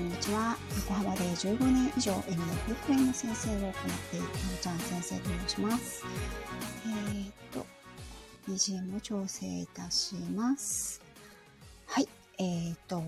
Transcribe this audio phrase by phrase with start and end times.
[0.00, 0.56] こんにちは。
[0.88, 3.72] 横浜で15年以上、犬の保育園の先生を行っ
[4.10, 6.04] ている、のちゃん先生と申します。
[6.86, 7.66] えー、っと、
[8.48, 11.02] BGM を調整いたします。
[11.86, 12.08] はい。
[12.38, 13.02] えー、っと、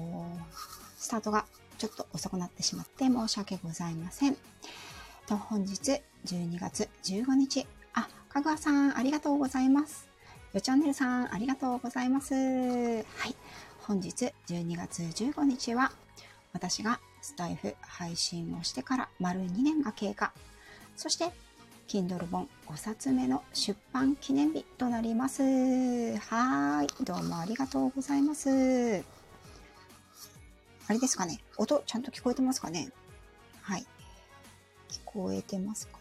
[0.98, 1.46] スタートが
[1.78, 4.36] ちょっと遅くなってしまって申し訳ございません。
[5.26, 7.66] と本日12月15日。
[7.94, 10.10] あ、かぐわさん、ありがとうございます。
[10.52, 12.34] よチャンネルさん、ありがとうございます。
[12.34, 13.34] はい。
[13.78, 15.90] 本日12月15日は、
[16.52, 20.32] 私がスタイフ配信をしてから丸2年が経過。
[20.96, 21.30] そして、
[21.88, 25.42] Kindle 本5冊目の出版記念日となります。
[26.18, 27.04] はい。
[27.04, 29.04] どうもありがとうございます。
[30.88, 32.90] あれですかね音ちゃんと聞こえてますかね
[33.62, 33.86] はい。
[34.90, 36.00] 聞こえてますか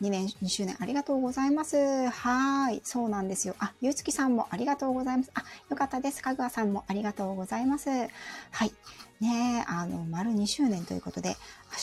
[0.00, 2.08] 2年、2周年ありがとうございます。
[2.08, 2.80] はい。
[2.84, 3.54] そうなんですよ。
[3.58, 5.30] あ、ゆうつきさんもありがとうございます。
[5.34, 6.22] あ、よかったです。
[6.22, 7.90] かぐわさんもありがとうございます。
[7.90, 8.72] はい。
[9.20, 11.36] ねあの、丸2周年ということで、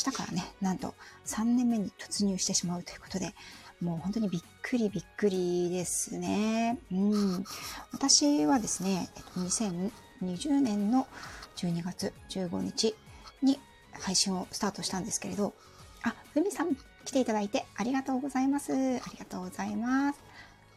[0.06, 0.96] 明日からね、なんと
[1.26, 3.36] 3年目に突入してしまうということで、
[3.82, 6.80] もう本当にびっくりびっくりですね。
[6.92, 7.46] うん。
[7.92, 11.08] 私はですね、2020年の
[11.58, 12.96] 12月15日
[13.44, 13.60] に
[13.92, 15.54] 配信をスタートしたんですけれど、
[16.04, 16.76] あ、ふみさん、
[17.08, 18.74] 来ていただいてありがとうございます。
[18.74, 20.20] ありがとうございます。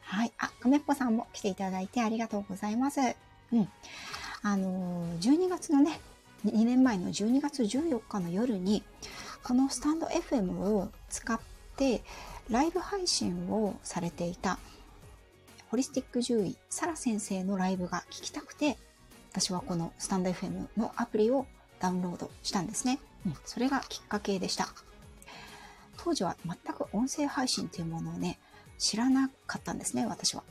[0.03, 0.33] はい。
[0.39, 3.01] あ、梅っぽさんも来ていただいてありがとうございます。
[3.53, 3.69] うん。
[4.43, 6.01] あのー、12月のね、
[6.47, 8.85] 2年前の12月14日の夜に、
[9.43, 11.41] このスタンド FM を使っ
[11.77, 12.01] て、
[12.49, 14.61] ライブ配信をされていた、
[15.69, 18.79] ホリスティック獣医、サラ先生のライブが聞きたくて、
[19.33, 21.47] 私はこのスタンド FM のアプリを
[21.81, 23.01] ダウンロードしたんですね。
[23.27, 24.69] うん、それがきっかけでした。
[26.03, 28.39] 当時は全く音声配信というものをね、
[28.79, 30.43] 知らなかったんですね、私は。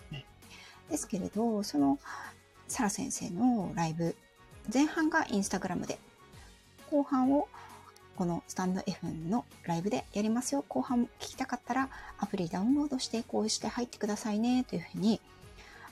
[0.90, 2.00] ですけれど、その、
[2.68, 4.16] サラ先生のライブ、
[4.72, 6.00] 前半がインスタグラムで、
[6.92, 7.48] 後半を
[8.16, 10.64] このスタンド FM のライブでやりますよ。
[10.68, 11.90] 後半聞きたかったら
[12.20, 15.22] アプリダウンロードしてこうして入ってくださいねというふうに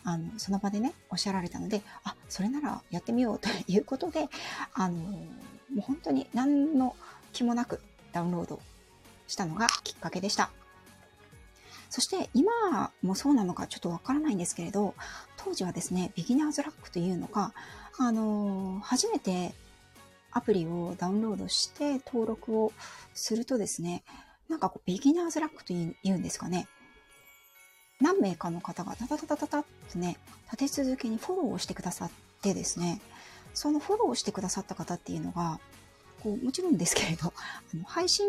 [0.04, 4.28] あのその場でねおっしゃられたのであそれならやってみようということで
[4.74, 5.20] あのも
[5.78, 6.98] う本当に何の
[7.32, 7.80] 気もなく
[8.12, 8.60] ダウンロード
[9.28, 10.50] したのがきっかけでした。
[11.90, 14.94] そして今もそうなのかちょっとわからないんですけれど、
[15.38, 17.54] 当時はですね、ビギナーズラックというのか、
[17.98, 19.54] あのー、初めて
[20.32, 22.74] アプリをダウンロードして登録を
[23.14, 24.04] するとですね、
[24.50, 26.68] なんかこうビギナーズラックというんですかね、
[28.00, 30.18] 何名かの方がタタタタタタってね、
[30.52, 32.12] 立て続けにフォローをしてくださっ
[32.42, 33.02] てですね、
[33.54, 35.60] そのフォローをしてくださった方っていうのが、
[36.22, 37.34] こうもちろんですけれど、
[37.74, 38.26] あの配信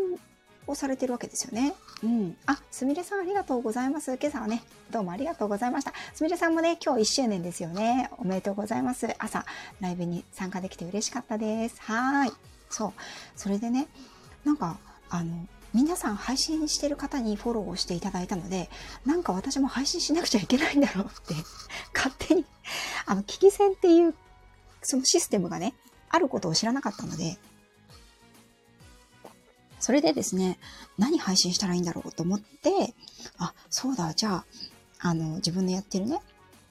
[0.68, 1.74] をされてるわけですよね。
[2.02, 2.36] うん。
[2.46, 4.16] あ、すみれさんありがとうございます。
[4.20, 5.92] 今朝はね、どうもありがとうございました。
[6.14, 8.10] すみれさんもね、今日1周年ですよね。
[8.18, 9.08] おめでとうございます。
[9.18, 9.44] 朝、
[9.80, 11.80] ライブに参加できて嬉しかったです。
[11.82, 12.32] はい。
[12.70, 12.92] そう。
[13.36, 13.88] それでね、
[14.44, 14.78] なんか、
[15.10, 18.70] あの、皆さん配信してる方にフォローをしていただいたので、
[19.04, 21.34] なんか私も配信しなくちゃいけないんだろうって、
[21.94, 22.44] 勝手に、
[23.06, 24.14] あの、危機戦っていう、
[24.82, 25.74] そのシステムがね、
[26.08, 27.38] あることを知らなかったので、
[29.80, 30.58] それでですね、
[30.98, 32.94] 何配信したらいいんだろうと思って、
[33.38, 34.44] あ、そうだ、じゃあ、
[35.00, 36.20] あの、自分のやってるね、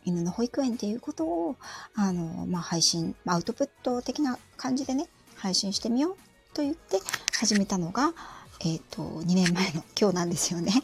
[0.05, 1.55] 犬の保育園っていうことを、
[1.95, 6.17] あの、まあ、配信、アウトプット的な感じでね、配信してみよう
[6.53, 6.99] と言って
[7.37, 8.13] 始めたのが、
[8.61, 10.83] えっ、ー、と、2年前の 今日なんですよね。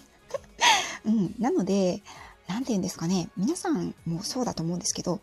[1.05, 1.35] うん。
[1.39, 2.03] なので、
[2.47, 5.21] なんて言うんですかね、皆さんもそうだと思うんですけど、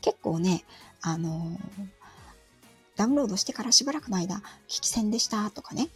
[0.00, 0.64] 結構ね、
[1.00, 1.58] あの
[2.98, 5.88] ダウンロードしてからしばらくの間、危機戦でしたとかね、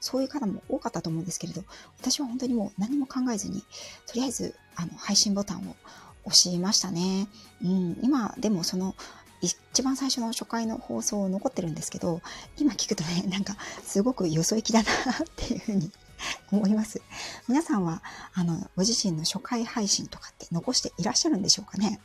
[0.00, 1.64] そういう方も多かったと思うんですけれど、
[1.98, 3.62] 私は本当にもう何も考えずに、
[4.06, 5.76] とりあえず、あの、配信ボタンを
[6.24, 7.28] 押しましたね。
[7.64, 8.94] うん、今、でもその、
[9.40, 12.22] 一番最初の初回の放送残ってるんですけど、
[12.56, 14.94] 今聞くとね、 なんか、すごくよそ行きだなっ
[15.34, 15.90] ていうふうに
[16.52, 17.02] 思います。
[17.48, 18.02] 皆さんは、
[18.34, 22.00] あの、ご自身の初回配信とかって残していらっしゃるんでしょうかね？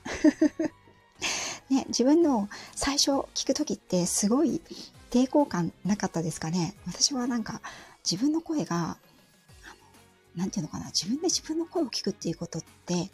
[1.70, 4.62] ね、自分の最初聞く時ってすごい
[5.10, 6.76] 抵抗感なかったですかね？
[6.86, 7.62] 私はなんか
[8.10, 8.98] 自分の声が、
[10.36, 13.10] なんていうのかな、自分で自分の声を聞くっていうことって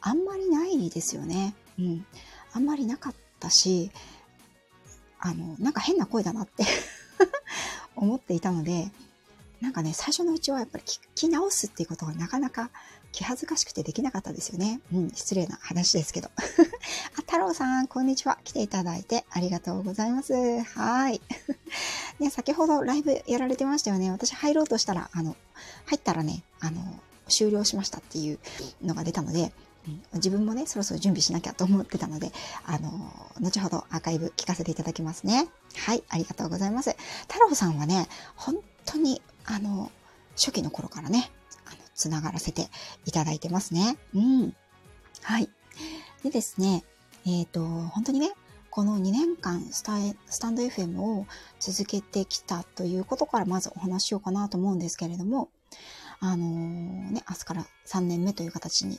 [0.00, 1.54] あんまりないですよね。
[1.78, 2.06] うん。
[2.52, 3.90] あんまりなかったし、
[5.18, 6.64] あの、なんか変な声だなって
[7.96, 8.90] 思っていたので、
[9.60, 12.70] なんかね、最初のうちはやっぱり聞き直すっていうことがなかなか
[13.12, 14.80] 気恥ずかしくてできなかったですよね。
[14.92, 16.30] うん、失礼な話ですけど。
[16.38, 16.40] あ、
[17.22, 18.38] 太郎さん、こんにちは。
[18.44, 20.32] 来ていただいてありがとうございます。
[20.62, 21.20] はい。
[22.20, 24.10] ね、先ほどライブやられてましたよね。
[24.10, 25.36] 私入ろうとしたら、あの、
[25.86, 28.38] 入ったらね、あの、終了しましたっていう
[28.82, 29.52] のが出たので、
[29.88, 32.32] うん、自分もね、そろそろ準備しなきゃと思ってたので、
[32.64, 32.90] あの、
[33.40, 35.48] 後ほどアーカイブ聞かせていただきますね。
[35.74, 36.94] はい、ありがとうございます。
[37.28, 39.90] 太郎さんはね、本当に、あの、
[40.36, 41.30] 初期の頃からね、
[42.00, 42.68] つながらせて
[43.04, 43.98] いただいてますね。
[44.14, 44.54] うん。
[45.22, 45.50] はい。
[46.24, 46.82] でですね、
[47.26, 48.32] えっ、ー、と、本当にね、
[48.70, 51.26] この2年間スタスタンド FM を
[51.58, 55.50] 続けてきたということからまずお話しようかなと思うんですけれども、
[56.20, 58.98] あのー、ね、明日から3年目という形に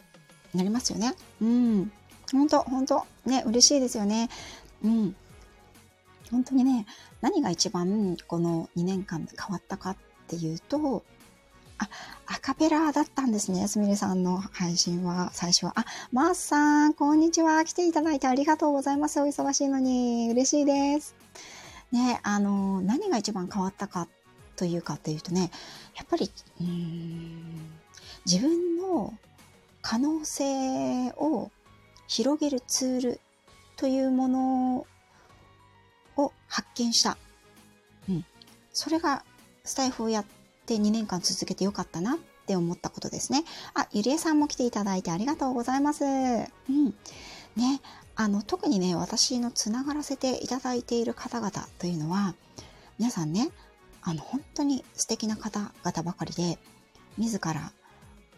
[0.53, 1.15] なりますよね。
[1.41, 1.91] うん。
[2.31, 4.29] 本当本当ね、嬉しいですよね。
[4.83, 5.15] うん。
[6.29, 6.85] 本当にね、
[7.21, 11.03] 何が一番この2年間で変わったかっていうと、
[11.81, 11.89] あ、
[12.27, 13.67] アカペラだったんですね。
[13.67, 15.73] すみれさんの配信は、最初は。
[15.75, 17.65] あ、マースさん、こんにちは。
[17.65, 19.19] 来ていただいてありがとうございます。
[19.19, 20.29] お忙しいのに。
[20.29, 21.15] 嬉しいです。
[21.91, 24.07] ね、あの、何が一番変わったか
[24.55, 25.49] というかっていうとね、
[25.95, 27.71] やっぱり、うん、
[28.27, 29.17] 自分の
[29.81, 31.49] 可能性を
[32.07, 33.19] 広げるツール
[33.75, 34.87] というもの
[36.15, 37.17] を発見した。
[38.07, 38.25] うん。
[38.71, 39.23] それが
[39.63, 43.43] スタイフをやっって2年間続けてよかったなって思ったことですね。
[43.73, 46.03] あ、ゆりえさんも来ていただいてありがとうございます。
[46.03, 46.93] うん。
[47.55, 47.81] ね、
[48.15, 52.35] あの、特にね、私のつながらせていただいている方々というのは、
[52.99, 53.49] 皆さんね、
[54.01, 56.57] あの、本当に素敵な方々ばかりで、
[57.17, 57.71] 自ら、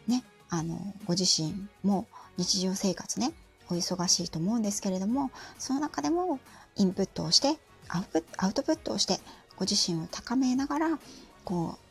[0.08, 3.34] ね、あの、ご自身も日常生活ね、
[3.70, 6.40] お忙しいと思うんですけれども、その中でも
[6.76, 9.20] インプットをして、アウトプットをして、
[9.56, 11.00] ご自身を高めながら、
[11.44, 11.83] こう、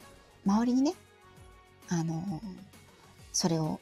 [0.46, 0.94] 周りにね、
[1.88, 2.40] あの、
[3.32, 3.80] それを、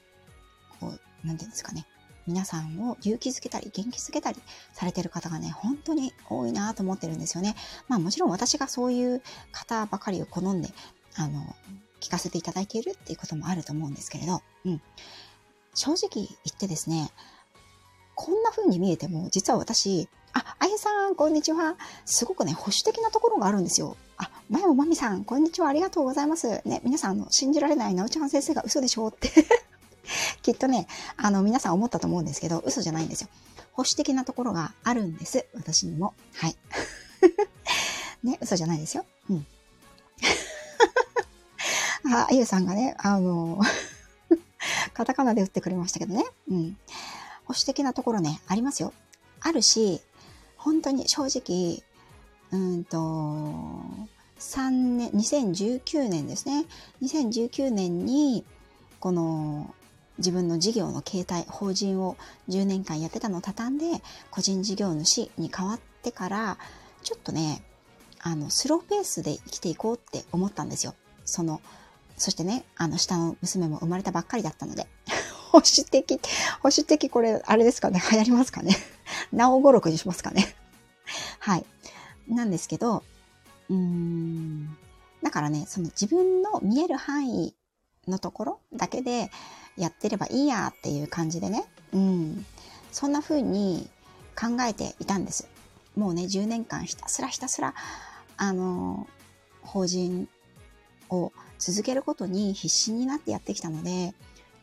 [0.81, 1.87] こう、なんていうんですかね、
[2.27, 4.41] 皆さんを勇気づけたり元気づけたり
[4.73, 7.57] されてる方がね、本当に多いなと思ってるんですよね。
[7.89, 9.23] まあもちろん私がそういう
[9.53, 10.69] 方ばかりを好んで、
[11.17, 11.55] あの、
[12.01, 14.83] 聞かせていただいているっていうこともあると思うんですけれど、うん。
[15.75, 17.11] 正直言ってですね、
[18.15, 21.77] こんな風に見えても、実は私、あ、あゆさん、こんにちは。
[22.05, 23.97] すごくね、保守的なところがあるんですよ。
[24.51, 25.69] あ、まやもまみさん、こんにちは。
[25.69, 26.61] ありがとうございます。
[26.65, 29.31] ね、皆さん、あの、信じられないなおちゃん先生が嘘でしょって
[30.43, 33.29] きっとね、あの、皆さん思ったと思うんですけど、嘘じゃないんですよ。
[33.73, 35.47] 保守的なところがあるんです。
[35.55, 36.15] 私にも。
[36.35, 36.57] はい。
[38.25, 39.05] ね、嘘じゃないですよ。
[39.31, 39.47] うん。
[42.13, 43.61] あ、あゆさんがね、あの
[44.95, 46.25] カタカナで打ってくれましたけどね。
[46.51, 46.77] うん。
[47.45, 48.93] 保守的なところね、ありますよ。
[49.41, 50.01] あるし、
[50.57, 51.83] 本当に正直、
[52.51, 53.85] うんと、
[54.41, 56.65] 3年、2019年ですね。
[57.03, 58.45] 2019年に、
[58.99, 59.75] この、
[60.19, 62.17] 自分の事業の形態、法人を
[62.49, 66.59] 10年間やってたのを畳んで、個人事業主に変わってから、
[67.03, 67.63] ちょっとね、
[68.23, 70.95] あの、スローペースで生きていこうって思ったんですよ。
[71.25, 71.61] その、
[72.17, 74.87] そしてね、あの、下の娘も生まれたばっかりだったので。
[75.53, 76.21] 保守的、
[76.63, 78.01] 保守的これ、あれですかね？
[78.13, 78.77] 流行りますかね？
[79.33, 80.55] なお語録にしますかね？
[81.41, 81.67] はい。
[82.29, 83.03] なんですけど、
[83.71, 84.77] うん。
[85.23, 87.55] だからね、その自分の見える範囲
[88.09, 89.31] のところだけで
[89.77, 92.45] やってればいいやっていう感じでね、うん。
[92.93, 93.89] そんな風に
[94.39, 95.49] 考えていたんです。
[95.97, 97.75] もうね、10年間ひたすらひたすら、
[98.37, 99.09] あの、
[99.63, 100.29] 法人
[101.09, 104.15] を続けることに必死になってやってきたので、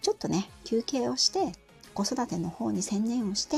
[0.01, 1.53] ちょっとね、休憩をして、
[1.93, 3.57] 子育ての方に専念をして、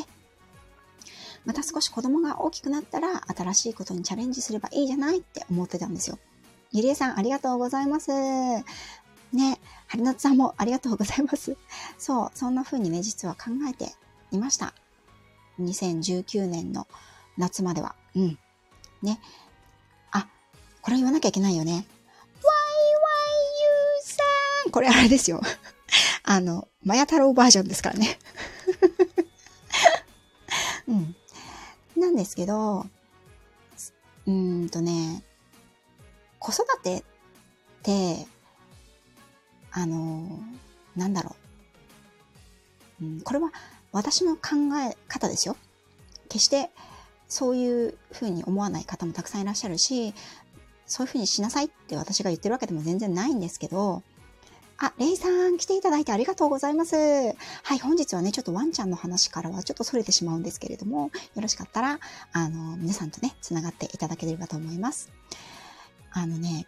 [1.50, 6.20] また少し子供が大きくなったら新しいことにチャレンジすればいいじゃないって思ってたんですよ。
[6.72, 8.12] ゆりえさんありがとうございます。
[8.12, 11.58] ね、春夏さんもありがとうございます。
[11.98, 13.96] そう、そんな風にね、実は考えて
[14.30, 14.76] いました。
[15.60, 16.88] 2019年の
[17.36, 17.96] 夏までは。
[18.16, 18.38] うん。
[19.02, 19.20] ね。
[20.12, 20.30] あ、
[20.84, 21.72] これ言わなきゃいけないよね。
[21.74, 21.86] わいわい
[23.64, 24.24] ゆうさ
[24.68, 25.42] んこれあれですよ。
[26.22, 28.20] あの、マヤ太郎バージョンですからね。
[30.88, 31.16] うん。
[32.00, 32.86] なんですけど、
[34.26, 35.24] うーんとね、
[36.40, 37.04] 子育てっ
[37.84, 38.28] て、
[39.72, 40.40] あの、
[40.96, 41.36] なんだろ
[43.02, 43.06] う。
[43.06, 43.52] うん、これは
[43.92, 44.42] 私の考
[44.86, 45.56] え方ですよ。
[46.28, 46.70] 決して
[47.28, 50.14] そういうふうに思わない方もたくさんいらっしゃるし、
[50.86, 54.04] そういうふうにしなさいって私が言ってるわけでも全然ないんですけど、
[54.82, 56.96] あ、レイさん、来ていただいてありがとうございます。
[56.96, 62.00] はい、本日はね、ちょっとワンちゃんの話からはちょっと逸れてしまうんですけれども、よろしかったら、
[62.32, 65.10] あの、皆さんとね、繋がっていただければと思います。
[66.12, 66.66] あのね、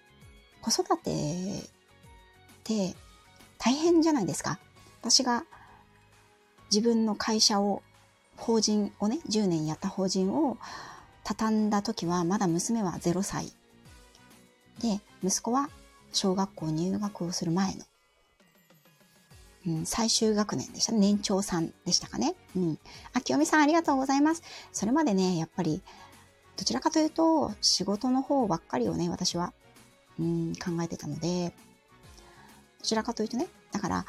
[0.61, 1.11] 子育て
[1.59, 1.69] っ
[2.65, 2.95] て
[3.57, 4.59] 大変じゃないですか。
[4.99, 5.45] 私が
[6.69, 7.81] 自分の会社を、
[8.35, 10.57] 法人をね、10年やった法人を
[11.23, 13.53] 畳んだ時は、まだ娘は0歳。
[14.81, 15.69] で、息子は
[16.11, 17.85] 小学校入学をする前の
[19.67, 20.99] うん、最終学年でしたね。
[20.99, 22.35] 年長さんでしたかね。
[22.55, 22.79] うん。
[23.13, 24.41] あ、清美さんありがとうございます。
[24.71, 25.81] それまでね、やっぱり、
[26.57, 29.53] どちらかというと、仕事の方ばっかりをね、私は、
[30.19, 31.53] うん、考えてたので、
[32.79, 34.05] どちらかというとね、だから、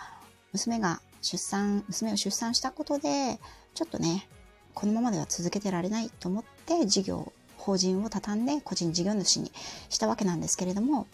[0.52, 3.38] 娘が出産、娘を出産したことで、
[3.74, 4.28] ちょっとね、
[4.74, 9.52] このままでは続けてられないと思って、事業、法人を畳んで個人事業主に
[9.88, 11.06] したわけなんですけれども、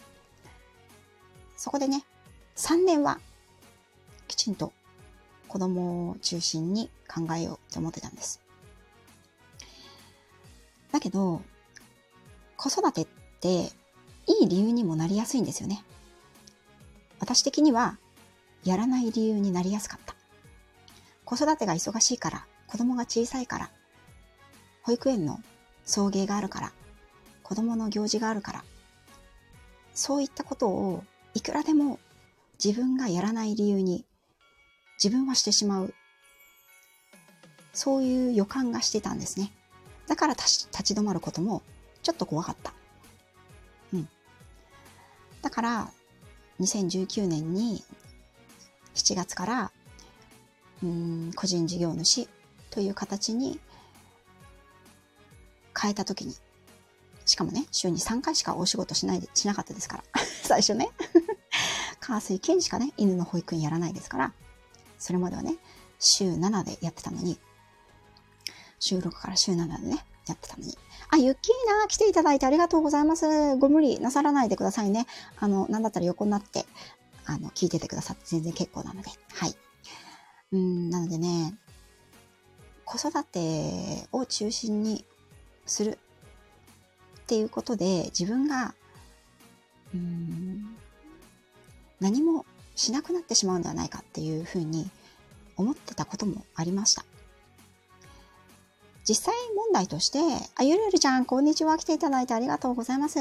[1.57, 2.05] そこでね、
[2.57, 3.21] 3年は
[4.29, 4.73] きちんと
[5.49, 8.41] 子供を中心に考えようと思ってたんです。
[10.93, 11.43] だけど、
[12.57, 13.07] 子育てっ
[13.41, 13.71] て
[14.27, 15.85] いい理由にもなりやすいんですよね。
[17.19, 17.99] 私的には
[18.65, 20.15] やらない理由になりやすかった。
[21.25, 23.71] 子育てが忙しいから、子供が小さいから、
[24.83, 25.41] 保育園の
[25.85, 26.73] 送迎があるから、
[27.43, 28.65] 子供の行事があるから、
[29.95, 31.05] そういったことを
[31.35, 31.99] いくらでも
[32.63, 34.05] 自分がやらない理由に
[35.03, 35.95] 自分はしてしまう。
[37.73, 39.53] そういう予感がしてたんですね。
[40.09, 41.63] だから立ち止まることも
[42.03, 42.73] ちょっと怖かった。
[43.93, 44.09] うん。
[45.43, 45.91] だから、
[46.61, 47.85] 2019年に
[48.95, 49.73] 7月から、
[50.83, 52.29] うん、個人事業主
[52.71, 53.61] という形に
[55.81, 56.35] 変えたときに、
[57.27, 60.05] しかもね、週に3回しかお仕事しないで、しなかったですから。
[60.43, 60.89] 最初ね。
[62.01, 64.33] 火水金しかね、犬の保育園やらないですから、
[64.99, 65.57] それまではね、
[65.99, 67.39] 週7でやってたのに、
[68.81, 70.77] 収録から週7でね、やってたのに。
[71.11, 73.57] あ、ゆっきーな、来ていただいてありがとうございます。
[73.57, 75.07] ご無理なさらないでくださいね。
[75.39, 76.67] あの、なんだったら横になって、
[77.25, 79.11] あの、聞いててくださって全然結構なので。
[79.33, 79.55] はい。
[80.53, 81.55] うん、なのでね、
[82.85, 85.05] 子育てを中心に
[85.67, 85.99] する
[87.21, 88.75] っていうことで、自分が、
[89.95, 90.77] うん、
[92.01, 92.47] 何も
[92.79, 94.89] しなくなってしまうんではないかっていうふうに
[95.57, 97.05] 思ってたこともありました。
[99.05, 100.19] 実際問題として、
[100.55, 101.77] あ、ゆるゆるちゃん、こんにちは。
[101.77, 103.19] 来ていただいてありがとうございます。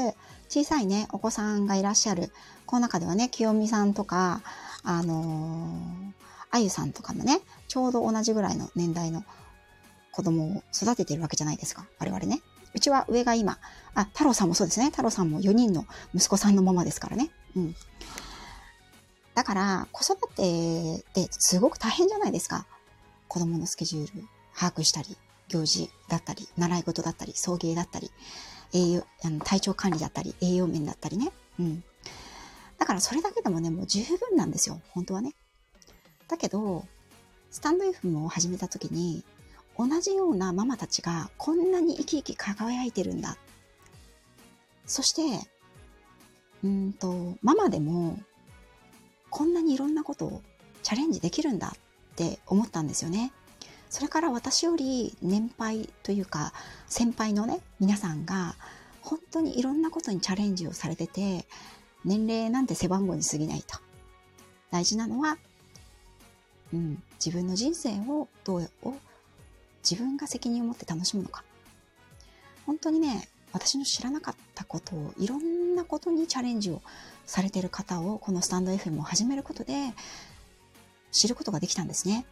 [0.48, 2.30] 小さいね、お子さんがいらっしゃる。
[2.66, 4.42] この中ではね、清美さんとか、
[4.84, 6.12] あのー、
[6.50, 9.24] あゆさんとかもね、ちょうど同じぐらいの年代の
[10.12, 11.84] 子供を育ててるわけじゃないですか。
[11.98, 12.42] 我々ね。
[12.74, 13.58] うちは上が今、
[13.94, 14.90] あ、太郎さんもそうですね。
[14.90, 15.84] 太郎さんも4人の
[16.14, 17.30] 息子さんのままですからね。
[17.56, 17.74] うん。
[19.38, 22.66] だから、子育てってすごく大変じゃないですか。
[23.28, 25.16] 子供のスケジュール把握したり、
[25.46, 28.10] 行事だったり、習い事だったり、送迎だったり、
[28.74, 31.30] 栄養、あの体調管理だったり、栄養面だったりね。
[31.60, 31.84] うん。
[32.80, 34.80] だからそれだけでもね、もう十分なんですよ。
[34.90, 35.36] 本当はね。
[36.26, 36.84] だけど、
[37.52, 39.22] スタンド FM を始めた時に、
[39.78, 43.36] 同じようなママたちがこんなに生き生き輝いてるんだ。
[44.84, 45.48] そして、
[46.64, 48.18] うんと、ママでも
[49.30, 50.42] こんなにいろんなことを
[50.82, 53.32] チャレンジできるんだって思ったんですよね。
[53.90, 56.52] それから私より年配というか
[56.86, 58.56] 先輩のね、皆さんが
[59.00, 61.46] 本当にいろんなことにチャレンジをされてて、
[62.04, 63.78] 年齢なんて背番号に過ぎないと。
[64.70, 65.38] 大事なのは、
[66.72, 68.94] うん、自分の人生をどうを
[69.82, 71.42] 自分が責任を持って楽しむのか。
[72.66, 76.80] 本当にね、私の知らなかったことをいろんなことにチャレンジを
[77.26, 79.92] されてる方をこのスタンド FM を始めることで
[81.10, 82.24] 知ることができたんですね。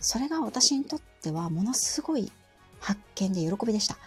[0.00, 2.32] それが私にとってはものすごい
[2.80, 3.98] 発見で喜びでした。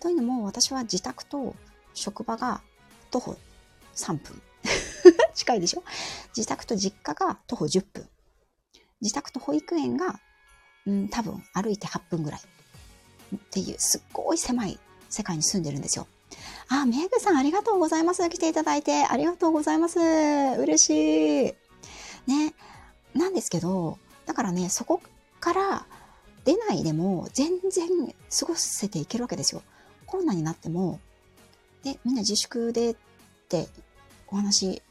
[0.00, 1.56] というのも私は自宅と
[1.92, 2.62] 職場が
[3.10, 3.36] 徒歩
[3.96, 4.40] 3分。
[5.34, 5.82] 近いでしょ？
[6.36, 8.08] 自宅と実家が徒歩10分。
[9.00, 10.20] 自宅と保育園が、
[10.86, 12.40] うん、多分歩いて8分ぐらい。
[13.34, 14.78] っていうすっごい狭い
[15.14, 16.08] 世界に住んでるんですよ。
[16.68, 18.28] あ、メグさんありがとうございます。
[18.28, 20.00] 来ていただいてありがとうございます。
[20.00, 21.54] 嬉しい。
[22.26, 22.54] ね。
[23.14, 25.00] なんですけど、だからね、そこ
[25.38, 25.86] から
[26.44, 29.62] 出ないでも全然過ごせていけるわけですよ。
[30.04, 30.98] コロナになっても、
[31.84, 32.96] で、みんな自粛でっ
[33.48, 33.68] て
[34.26, 34.82] お話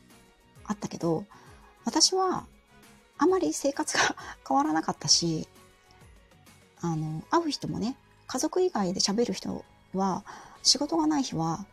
[0.63, 1.25] あったけど、
[1.83, 2.45] 私は
[3.17, 4.15] あまり生活が
[4.47, 5.49] 変わらなかったし、
[6.79, 9.65] あの、会う人もね、家族以外で喋る人
[9.97, 10.23] は、
[10.61, 11.65] 仕事がない日は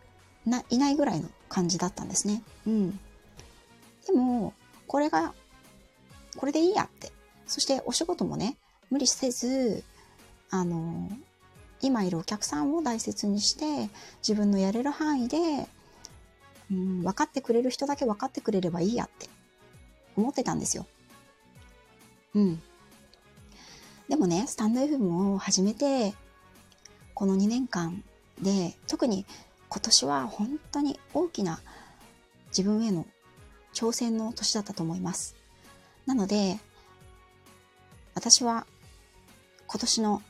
[0.46, 2.42] ないないぐらいの感じだったんですね。
[2.66, 2.90] うん。
[4.06, 4.54] でも、
[4.86, 5.34] これが、
[6.36, 7.12] これでいいやって。
[7.46, 8.56] そしてお仕事もね、
[8.90, 9.84] 無理せず、
[10.50, 11.10] あの、
[11.82, 13.90] 今いるお客さんを大切にして、
[14.26, 15.66] 自分のやれる範囲で、
[16.70, 19.28] うん、分かってくれる人だけ分かってくれればいいやって
[20.16, 20.86] 思ってたんですよ。
[22.34, 22.62] うん。
[24.08, 26.14] でもね、スタンド FM を始めて、
[27.14, 28.02] この2年間
[28.42, 29.26] で、特に
[29.68, 31.60] 今年は本当に大きな
[32.48, 33.06] 自分への
[33.72, 35.36] 挑戦の年だったと思います。
[36.06, 36.58] なので、
[38.14, 38.66] 私は
[39.66, 40.22] 今年の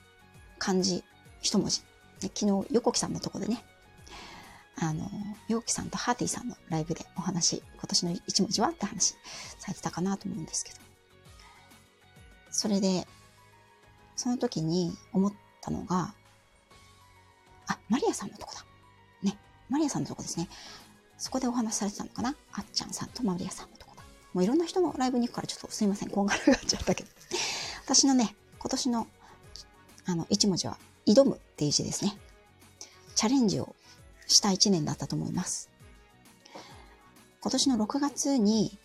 [0.59, 1.03] 漢字
[1.41, 1.83] 一文字、
[2.21, 3.65] 昨日横木さんのとこでね、
[4.77, 5.11] あの、
[5.49, 9.15] 横木さんとハーティーさんのライブでお話、今年の一文字はって話
[9.59, 10.79] されてたかなと思うんですけど。
[12.51, 13.07] それで、
[14.17, 16.15] その時に思ったのが、
[17.91, 18.65] マリアさんのとこだ。
[19.23, 19.37] ね。
[19.69, 20.49] マリアさんのとこですね。
[21.19, 22.35] そこでお話しされてたのかな？
[22.53, 24.03] あっちゃんさんとマリアさんのとこだ。
[24.33, 26.11] もういろんな人のライブに行くからちょっとすいません。
[26.11, 27.11] こんがらがっちゃったけど。
[27.85, 29.07] 私のね、今年の、
[30.07, 32.17] あの、一文字は、挑むっていう字ですね。
[33.17, 33.75] チャレンジを
[34.29, 35.69] した一年だったと思います。
[37.43, 38.79] 今年の6月に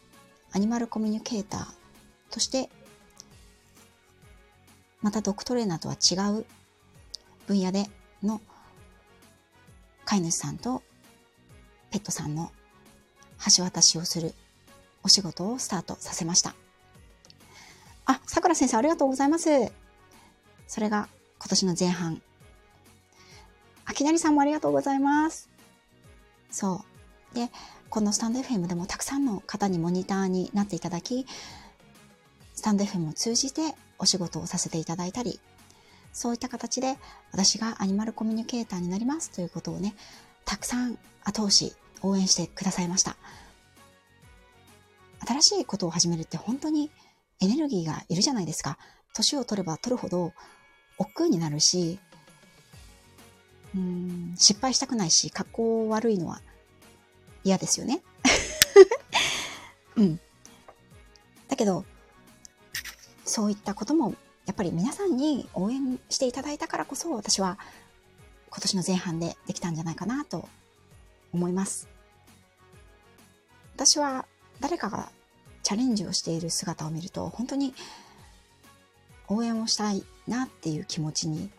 [0.53, 1.67] アニマルコミュニケーター
[2.29, 2.69] として
[5.01, 6.45] またドッグトレーナーとは違う
[7.47, 7.89] 分野で
[8.23, 8.39] の
[10.05, 10.83] 飼い主さんと
[11.91, 12.51] ペットさんの
[13.57, 14.33] 橋渡しをする
[15.03, 16.55] お仕事をスタートさせました。
[18.05, 19.49] あ、さくら先生ありがとうございます。
[20.67, 21.09] それが
[21.39, 22.21] 今年の前半。
[23.85, 25.49] あきなりさんもありがとうございます。
[26.49, 26.83] そ
[27.33, 27.35] う。
[27.35, 27.49] で、
[27.89, 31.25] このスタンド FM でもたくさんの方にモニターになっていただき、
[32.55, 35.39] スタンド FM を通じてお仕事をさせていただいたり、
[36.15, 36.97] そういった形で
[37.33, 39.95] 私がアニマルコミュニケーターになりますということをね、
[40.45, 43.17] たくさん後押し、応援してくださいました。
[45.27, 46.89] 新しいことを始めるって本当に
[47.41, 48.77] エネルギーがいるじゃないですか。
[49.13, 50.31] 年を取れば取るほど
[50.97, 51.99] 億劫になるし、
[53.75, 56.41] うん、失敗したくないし、格好悪いのは
[57.43, 58.01] 嫌ですよね。
[59.97, 60.19] うん。
[61.49, 61.83] だけど、
[63.25, 67.57] そういったこともやっぱり皆さんに応援していただいたからこそ私は
[68.49, 70.47] 今年の前半でできたんじゃないかなと
[71.33, 71.89] 思います。
[73.75, 74.25] 私は
[74.61, 75.09] 誰かが
[75.63, 77.73] チャレンジをしている姿を見ると本当に
[79.27, 81.49] 応援をしたいなっていう気持ちに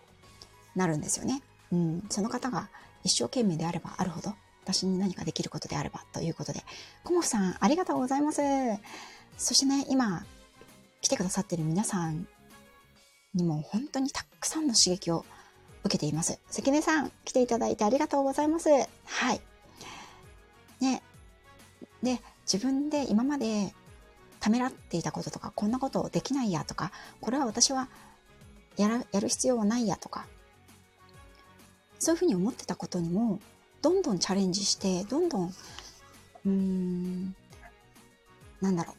[0.75, 1.43] なるんですよね。
[1.73, 2.69] うん、その方が
[3.05, 4.35] 一生懸命であればあるほど
[4.67, 6.65] 私に何かできることであればということで、
[7.05, 8.43] コモフさんありがとうございます。
[9.37, 10.25] そしてね、今
[11.03, 12.27] 来てくださってる皆さん
[13.37, 15.25] にも本当にたくさんの刺激を
[15.85, 16.39] 受けています。
[16.51, 18.69] 関根さん、来ていただいてありがとうございます。
[18.71, 19.41] はい。
[20.81, 21.03] ね。
[22.03, 22.21] で、
[22.51, 23.73] 自分で今まで
[24.41, 27.89] ためらっていたこととか、こんなことできないやとか、これは私は
[28.77, 30.27] やらやる必要はないやとか、
[31.99, 33.39] そういうふうに思ってたことにも、
[33.83, 37.37] どんどんチャレンジして、どんどん、うーん、
[38.61, 38.93] なんだろ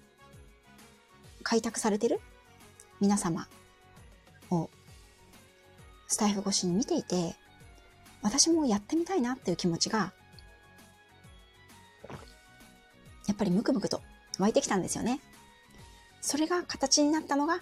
[1.39, 2.19] う、開拓されてる
[2.99, 3.47] 皆様
[6.07, 7.35] スタイフ越しに見ていて、
[8.21, 10.13] 私もやってみたいなっていう気持ちが、
[13.27, 14.01] やっぱりムクムクと
[14.39, 15.19] 湧いてきたんですよね。
[16.21, 17.59] それが形になったのが、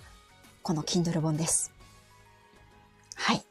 [0.61, 1.71] この Kindle 本です。
[3.15, 3.45] はい。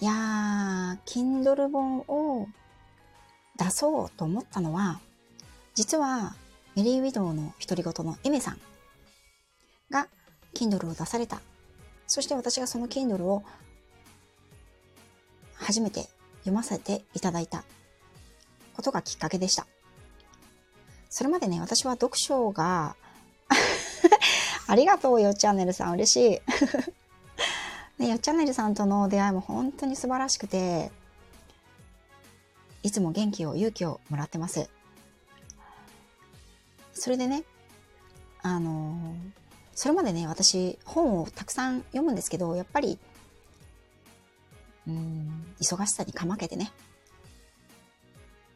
[0.00, 2.48] いやー、Kindle 本を
[3.58, 5.00] 出そうと思ったのは、
[5.74, 6.36] 実は
[6.76, 8.60] メリーウィドウの独り言のエメさん
[9.90, 10.08] が
[10.54, 11.40] Kindle を出された。
[12.08, 13.44] そして私がその Kindle を
[15.54, 16.08] 初めて
[16.40, 17.64] 読ませていただいた
[18.74, 19.66] ことがきっかけでした。
[21.10, 22.96] それまでね、私は読書が
[24.66, 25.92] ありがとうよ、チャンネルさん。
[25.92, 26.40] 嬉しい。
[28.02, 30.90] ね、よっチャンネルさんとの出会いも本当に素晴らしくて、
[32.82, 34.70] いつも元気を、勇気をもらってます。
[36.94, 37.44] それでね、
[38.42, 39.47] あのー、
[39.78, 42.98] それまでね、私、本をたくさん読むんですけど、やっぱり、
[44.88, 46.72] うん、忙しさにかまけてね、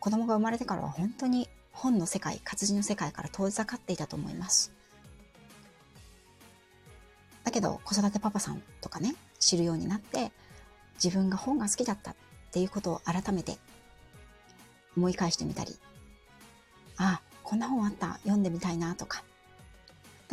[0.01, 4.73] 子供が生まれてからは本当に本の世界、活字の世界から遠ざかっていたと思います。
[7.45, 10.33] だけど、子育てパパさんとかね、知るようになって、
[10.95, 12.17] 自分が本が好きだったっ
[12.51, 13.59] ていうことを改めて
[14.97, 15.79] 思い返してみたり、
[16.97, 19.23] ああ、こんな本あった、読んでみたいなとか、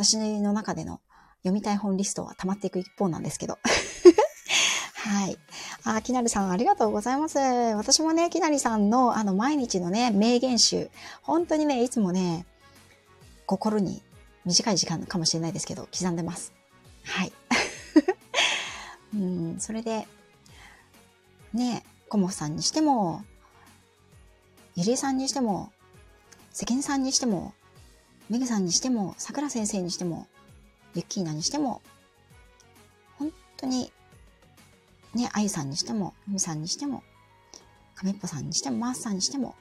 [0.02, 1.00] 私の中での
[1.42, 3.58] 読みたい本リストは溜まっていく一方なんですけど。
[4.96, 5.38] はい。
[5.84, 7.38] あ、きなりさんありがとうございます。
[7.38, 12.46] 私もね、きなりさんのあの毎日のね、名言集、本当にね、いつもね、
[13.44, 14.02] 心に
[14.46, 16.54] 短い時間かもしれないですけど、刻んでます。
[17.04, 17.32] はい。
[19.14, 20.08] うん、それで、
[21.52, 23.22] ね、コモフさんにしても、
[24.76, 25.72] ゆりえさんにしても、
[26.52, 27.52] 世間さんにしても、
[28.30, 30.28] メグさんにしても、さくら先生にしても、
[30.94, 31.82] ユッキーナにしても、
[33.18, 33.92] 本当に、
[35.14, 37.02] ね、あゆさんにしても、みさんにしても、
[37.96, 39.56] かめっぽさんにしても、マースさんにしても、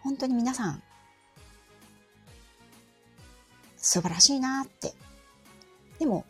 [0.00, 0.82] 本当に皆さん、
[3.76, 4.94] 素晴らしいなって。
[5.98, 6.24] でも、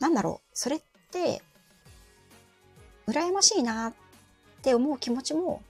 [0.00, 1.40] なんだろう、それって、
[3.06, 3.94] 羨ましいなっ
[4.60, 5.62] て思う気持ちも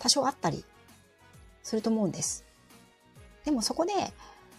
[0.00, 0.64] 多少あったり
[1.62, 2.49] すると思うんです。
[3.44, 3.92] でもそこで、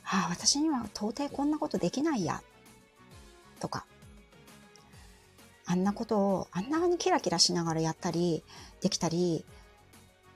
[0.03, 2.41] ああ、私には到底こんなことできないや、
[3.59, 3.85] とか、
[5.65, 8.43] あんなことを、あんなにキラキラしながらやったり、
[8.81, 9.45] できたり、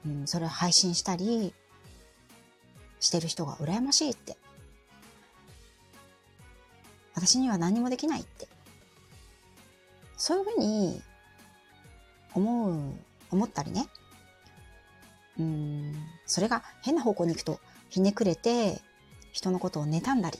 [0.05, 1.53] うん、それを配信したり、
[2.99, 4.37] してる人が羨ましいって。
[7.13, 8.47] 私には何もできないって。
[10.17, 11.01] そういうふうに
[12.33, 12.93] 思う、
[13.31, 13.87] 思ったりね。
[15.37, 18.81] うん、それが変な方向に行くと、ひねくれて、
[19.31, 20.39] 人のことを妬んだり。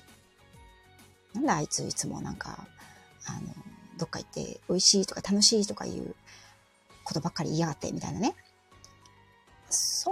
[1.33, 2.67] なんだあいついつもなんか、
[3.25, 3.53] あの、
[3.97, 6.15] どっか行って美味しいとか楽しいとかいう
[7.03, 8.35] ことばっかり言いやがってみたいなね。
[9.69, 10.11] そ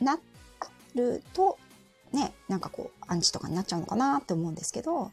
[0.00, 0.18] うな
[0.94, 1.58] ると、
[2.12, 5.10] ね、なんかこう、アンチとかになっちゃうのかなって思うんですけど、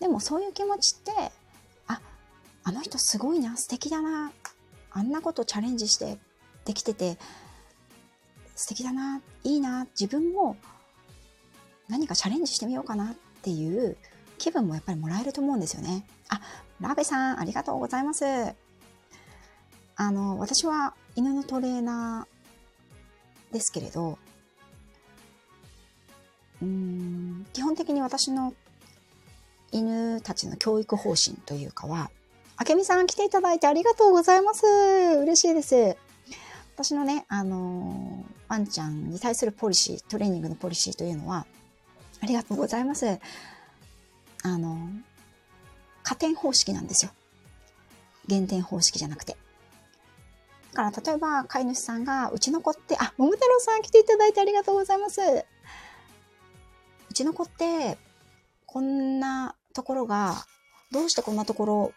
[0.00, 1.12] でもそういう気持ちって、
[1.86, 2.00] あ、
[2.64, 4.32] あの人すごいな、素敵だな、
[4.90, 6.18] あんなことチャレンジして
[6.64, 7.18] できてて、
[8.62, 10.56] 素敵だな、いいな、自分も
[11.88, 13.96] 何かチャレンジしてみようかなっていう
[14.38, 16.06] 気分もやっぱりもらえると思うんですよね。
[16.28, 16.40] あ、
[16.80, 18.24] ラベさん、ありがとうございます。
[19.96, 24.16] あの、私は犬のトレーナーですけれど、
[26.62, 28.54] うん、基本的に私の
[29.72, 32.12] 犬たちの教育方針というかは、
[32.56, 34.64] あけみさん来ていただいてありがとうございます。
[34.66, 35.96] 嬉しいです。
[36.74, 38.21] 私のね、あのー、
[38.52, 41.46] ワンちゃんに対するポリシー、トレーニングのポリシーというのは、
[42.20, 43.18] ありがとうございます。
[44.42, 44.90] あの、
[46.02, 47.12] 加点方式なんですよ。
[48.26, 49.38] 減点方式じゃなくて。
[50.74, 55.22] だから、例えば、飼い主さんが、うちの子って、あ、桃太郎さん来ていただいてありがとうございます。
[55.22, 57.96] うちの子って、
[58.66, 60.44] こんなところが、
[60.90, 61.92] どうしてこんなところ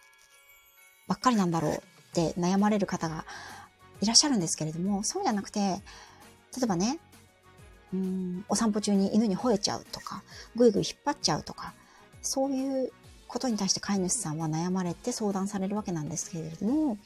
[1.09, 1.79] ばっかりなんだろうっ
[2.13, 3.25] て悩まれる方が
[3.99, 5.81] いらっしゃるんですけれども、そうじゃなくて、
[6.57, 6.99] 例えばね、
[7.93, 10.23] うん、お散歩中に犬に吠えちゃうとか、
[10.55, 11.73] ぐいぐい引っ張っちゃうとか、
[12.21, 12.91] そういう
[13.27, 16.97] ことに対して飼い主さんは悩まれて相談されるわけなんですけれども、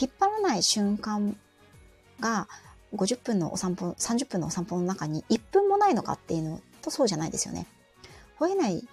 [0.00, 1.36] 引っ張らない瞬間
[2.20, 2.48] が
[2.94, 7.66] 50分のお散歩、30分のお散歩の中に1分もないのかっていうのとそうじゃないですよね。
[8.38, 8.86] 吠えない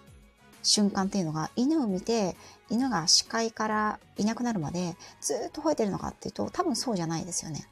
[0.63, 2.35] 瞬間っていうのが犬を見て
[2.69, 7.67] 犬が視界からいなくなるまでずっと吠えてるのかっていうと多分そうじゃないですよね。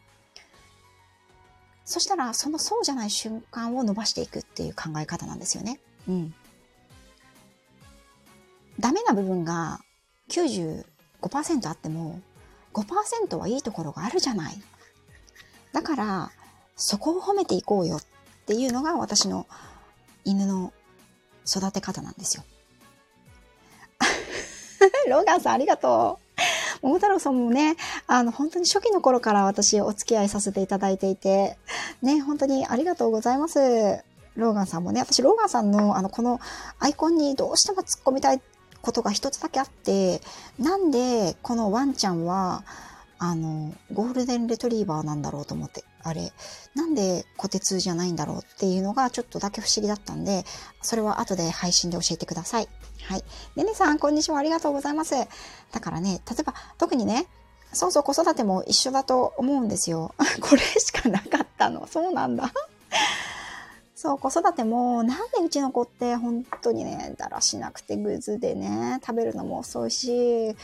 [1.85, 5.79] そしたらそのそうじゃない瞬間を伸ばしていくっていう考え方なんですよね。
[6.07, 6.33] うん。
[8.79, 9.81] ダメな部分が
[10.29, 10.85] 95%
[11.67, 12.21] あっても
[12.73, 14.53] 5%はいいところがあるじゃない。
[15.73, 16.31] だから
[16.75, 18.03] そこを褒めていこうよっ
[18.45, 19.47] ていうのが私の
[20.25, 20.73] 犬の
[21.45, 22.43] 育て方なんですよ。
[25.09, 26.23] ローガンさんありがとう。
[26.83, 31.57] 桃太郎さんもね、あの、本当に初期の頃から私お付き合いさせていただいていて、
[32.03, 33.59] ね、本当にありがとうございます。
[34.35, 36.39] ローガンさんもね、私、ローガンさんの、あの、この
[36.79, 38.41] アイコンにどうしても突っ込みたい
[38.81, 40.21] ことが一つだけあって、
[40.59, 42.65] なんで、このワンちゃんは、
[43.19, 46.33] あの、ゴールデンレトリーバーなんだろうと思って、あれ、
[46.75, 50.43] なんで小鉄じゃないんだろうっていうのがちょっとだけ不思議だったんで、
[50.81, 52.67] それは後で配信で教えてください。
[53.03, 53.23] はい。
[53.55, 54.39] ねねさん、こんにちは。
[54.39, 55.15] ありがとうございます。
[55.71, 57.27] だからね、例えば、特にね、
[57.73, 60.13] そうそう、子育ても一緒だと思うんですよ。
[60.41, 61.87] これしかなかったの。
[61.87, 62.51] そうなんだ。
[63.95, 70.55] そう、子育ても、なんでうちの子って本当にね、だらしなくてグズでね、食べるのも遅いし、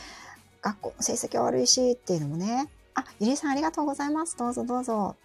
[0.62, 2.68] 学校の成績悪いしっていうのもね。
[2.94, 4.36] あ、ゆりさんありがとうございます。
[4.36, 5.16] どうぞどうぞ。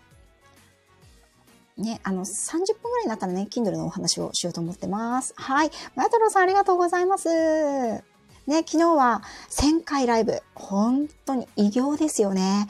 [1.78, 5.34] ね、あの、30分ぐらいになったらね、Kindle のお話をしようと思ってます。
[5.36, 5.72] はい。
[5.96, 8.15] まや太郎さんありがとうございます。
[8.48, 10.44] ね、昨日は1000回ライブ。
[10.54, 12.68] 本当に異業ですよね。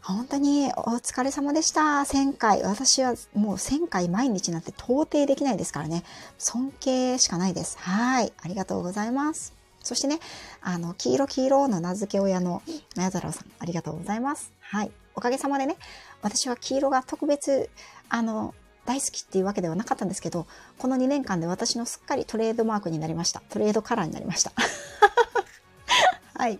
[0.00, 1.80] 本当にお疲れ様でした。
[1.80, 2.62] 1000回。
[2.62, 6.04] 私はもう1000回毎日なんて到底できないですからね。
[6.38, 7.78] 尊敬しかないです。
[7.80, 8.32] はい。
[8.40, 9.54] ありがとうございます。
[9.82, 10.20] そしてね、
[10.60, 12.62] あの、黄色黄色の名付け親の
[12.94, 14.52] なやざらさん、ありがとうございます。
[14.60, 14.92] はい。
[15.16, 15.76] おかげさまでね、
[16.20, 17.70] 私は黄色が特別、
[18.08, 20.46] あの、大好きっていうわけではなかったんですけど、
[20.78, 23.42] この2年間で私のすっかりトレードマークになりました。
[23.48, 24.52] トレードカラーになりました。
[26.34, 26.58] はい。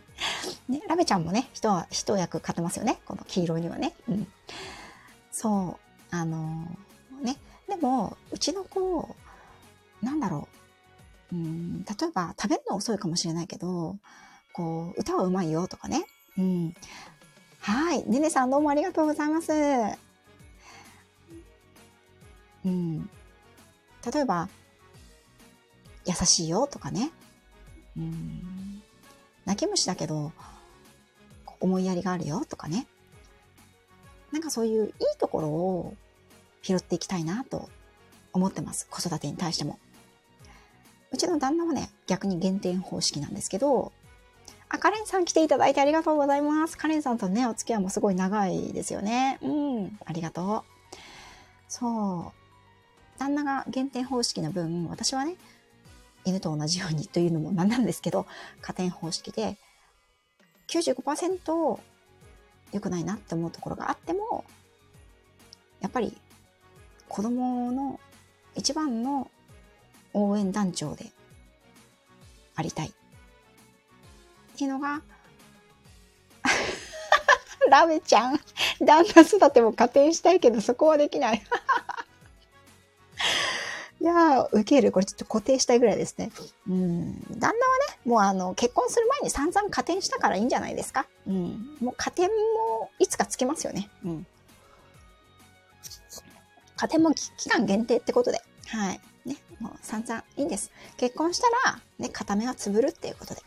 [0.68, 3.00] ね、ラベちゃんもね、一一役買ってますよね。
[3.04, 3.94] この黄色にはね。
[4.08, 4.26] うん。
[5.30, 5.78] そ
[6.12, 6.14] う。
[6.14, 7.36] あのー、ね。
[7.68, 9.16] でも、うちの子、
[10.00, 10.48] なんだろ
[11.32, 11.34] う。
[11.34, 13.96] うん、例えば食べるの遅いかもしれないけど、
[14.52, 16.04] こう、歌はうまいよとかね。
[16.38, 16.74] うん。
[17.60, 18.04] はい。
[18.08, 19.52] ねねさんどうもありがとうございます。
[22.64, 23.10] うん。
[24.12, 24.48] 例えば、
[26.04, 27.10] 優しいよとかね。
[27.96, 28.82] うん。
[29.44, 30.32] 泣き虫だけど、
[31.60, 32.86] 思いやりがあるよとかね。
[34.32, 35.94] なんかそういういいところを
[36.62, 37.68] 拾っていきたいなと
[38.32, 38.86] 思ってます。
[38.90, 39.78] 子育てに対しても。
[41.10, 43.92] うちの旦那はね、逆に減点方式なんですけど、
[44.70, 46.78] あ、カレンさん来ていただいてありがとうございます。
[46.78, 49.38] カレンさんとね、お付き合いもすごい長いですよね。
[49.42, 50.96] うん、ありがとう。
[51.68, 52.41] そう。
[53.22, 55.36] 旦那が減点方式の分、私はね、
[56.24, 58.26] 犬と同じようにというのもなんなんですけど、
[58.60, 59.56] 加点方式で、
[60.66, 61.78] 95%
[62.72, 64.44] 良くないなって思うところがあっても、
[65.80, 66.16] やっぱり
[67.08, 68.00] 子供の
[68.56, 69.30] 一番の
[70.14, 71.06] 応援団長で
[72.56, 72.88] ありたい。
[72.88, 72.92] っ
[74.56, 75.00] ていうのが、
[77.70, 78.40] ラメちゃん、
[78.80, 81.42] 旦那育ても加点したいけどそこはできない。
[84.02, 84.90] いやー、受ける。
[84.90, 86.32] これちょっと固定したいぐらいですね。
[86.68, 87.20] うん。
[87.38, 87.54] 旦那はね、
[88.04, 91.06] もうあの、結婚する前に散々加点したからいいんじゃないですか。
[91.24, 91.76] うん。
[91.80, 93.88] もう加点もいつかつけますよね。
[94.04, 94.26] うん。
[96.76, 98.42] 加点も期間限定ってことで。
[98.66, 99.00] はい。
[99.24, 99.36] ね。
[99.60, 100.72] もう散々いいんです。
[100.96, 103.42] 結婚したら、ね、片目はつぶるっていうことで。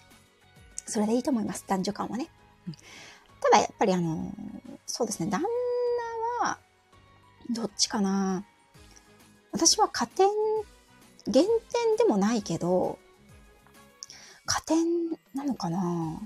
[0.86, 1.66] それでいいと思います。
[1.68, 2.30] 男女間はね。
[2.66, 2.74] うん、
[3.42, 4.32] ただやっぱりあの、
[4.86, 5.30] そうですね。
[5.30, 5.42] 旦
[6.42, 6.60] 那は、
[7.50, 8.46] どっちかな
[9.56, 10.28] 私は加点、
[11.28, 13.00] 減点でもないけど、
[14.46, 14.86] 加点
[15.34, 16.20] なのかな？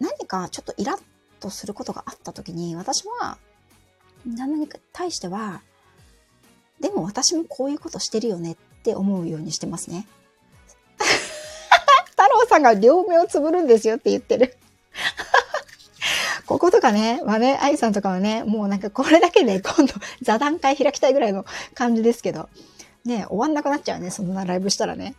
[0.00, 1.02] 何かちょっとイラッ
[1.38, 3.36] とすることがあった時に、私は、
[4.26, 5.60] 旦那に対しては、
[6.80, 10.06] でも私もこういうことしてるよねって思うようにしてますね。
[12.08, 14.56] 太郎さんが両目をつぶるんですよって言ってる。
[16.54, 22.48] こことかね、まあね、愛さんとかはね、もうなんかこれだけで今度座談会開きたいぐらいの感じですけど、
[23.04, 25.16] ね、終わんなくなっちゃうね、そんなライブしたらね。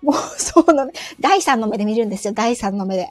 [0.00, 3.10] もう、そうなの、第3の目で見るんですよ、第3の目で。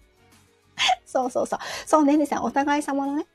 [1.06, 1.58] そうそうそう。
[1.86, 3.26] そうね、ねさん、お互い様のね。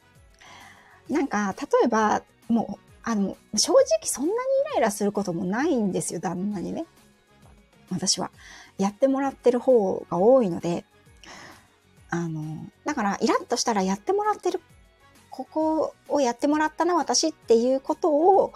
[1.09, 6.85] なんか、例えば、もう、あの、正直そんなにイライラすることもないんですよ、旦那にね。
[7.89, 8.29] 私は。
[8.77, 10.85] やってもらってる方が多いので、
[12.13, 14.61] あの、だから、イラッとしたらやってもらってる、
[15.31, 18.53] ここをやってもらったな、私っていうことを、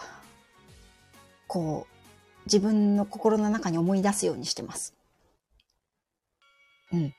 [1.47, 4.93] こう、自分の心の中に思い出すようにしてます。
[6.93, 7.15] うん。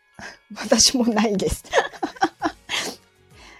[0.56, 1.64] 私もないです。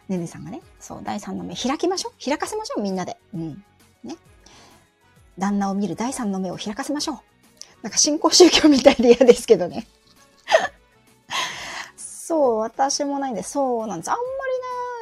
[0.08, 2.24] ねねさんがね、そう、第三の目開きましょう。
[2.24, 3.18] 開かせましょう、みんなで。
[3.34, 3.62] うん。
[4.02, 4.16] ね。
[5.36, 7.18] 旦那を見る第三の目を開かせましょう。
[7.82, 9.86] なんか新興宗教みたいで嫌ですけどね。
[12.32, 13.42] そう、私もないんで。
[13.42, 14.10] そうなんです。
[14.10, 14.16] あん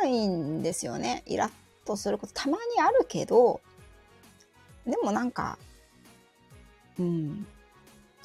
[0.03, 1.23] まりないんですよね。
[1.27, 1.51] イラッ
[1.87, 3.61] とすることたまにあるけど、
[4.85, 5.57] でもなんか、
[6.99, 7.47] うん。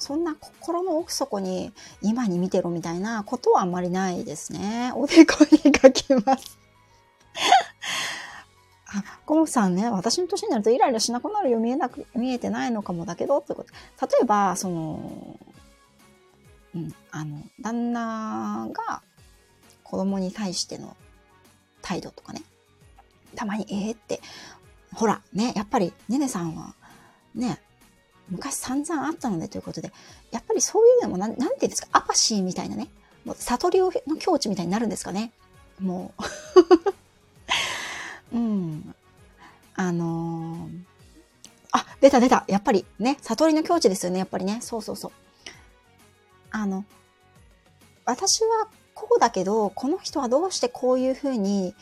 [0.00, 4.90] そんな心の奥底に今に見てろみたいなことはあんまりないですね。
[4.96, 6.58] おでこに書きます。
[8.86, 11.60] あ、コムさんね、私の年になるとイライラしなくなるよ。
[11.60, 13.70] 見えなく、見えてないのかもだけど、ってこと。
[14.04, 15.38] 例えば、その、
[16.76, 19.02] うん、あの、旦那が
[19.82, 20.94] 子供に対しての
[21.80, 22.42] 態度とかね。
[23.34, 24.20] たまに、ええ、って、
[24.94, 26.74] ほら、ね、やっぱり、ねねさんは、
[27.34, 27.60] ね、
[28.28, 29.90] 昔散々あったのでということで、
[30.30, 32.88] やっぱりそういうのもなん、なんていうんですか、アパシーみたいなね、
[33.24, 35.32] もう悟りの境地みたいになるんですかね。
[35.80, 36.12] も
[38.32, 38.36] う。
[38.36, 38.94] うん。
[39.74, 40.84] あのー、
[41.72, 42.44] あ、出た出た。
[42.48, 44.58] やっぱりね、悟りの境地ですよね、やっぱりね。
[44.60, 45.12] そうそうそう。
[46.56, 46.86] あの、
[48.06, 51.74] 私はこうだけど、この人はどうしてこういうふうに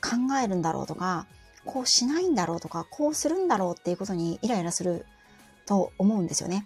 [0.00, 1.26] 考えるんだろうとか、
[1.64, 5.04] こうしないんだろうとか、こうするんだろうっていうことにイライラする
[5.66, 6.64] と思うんですよね。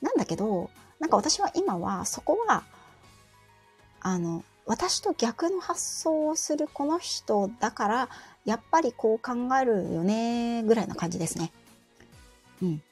[0.00, 2.62] なんだけど、なんか私は今はそこは、
[4.00, 8.08] あの、私と逆の発想をするこの人だから、
[8.44, 11.50] やっぱりこう考えるよね、ぐらいな感じですね。
[12.62, 12.82] うん。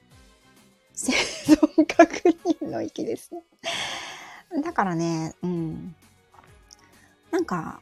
[0.97, 2.31] 生存確
[2.61, 3.43] 認の域ですね。
[4.63, 5.95] だからね、うん。
[7.31, 7.81] なんか、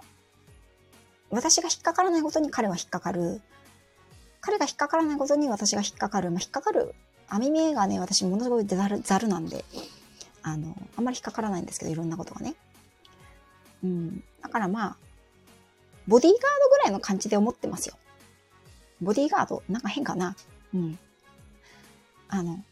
[1.30, 3.40] 私が引っかからないことに彼は引っかかる。
[4.40, 6.30] 彼が引っかからないことに私が引っかかる。
[6.32, 6.94] まあ、引っかかる。
[7.28, 9.64] 網目がね、私ものすごいざる、ざるなんで、
[10.42, 12.56] あの、あんまり引っかからないんですけど、いろんなことがね。
[13.84, 14.24] うん。
[14.42, 14.96] だからまあ、
[16.08, 17.94] ボディーガードぐらいの感じで思ってますよ。
[19.00, 20.36] ボディーガードなんか変かな
[20.74, 20.98] うん。
[22.28, 22.62] あの、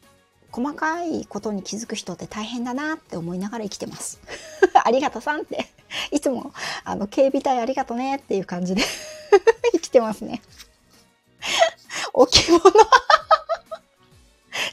[0.52, 4.20] 細かいことに気づく人って大変だなって思いながら生きてます。
[4.84, 5.66] ありがとさんって。
[6.10, 6.52] いつも、
[6.84, 8.82] あの、警備隊ありがとねっていう感じで
[9.72, 10.42] 生きてますね。
[12.12, 12.60] 置物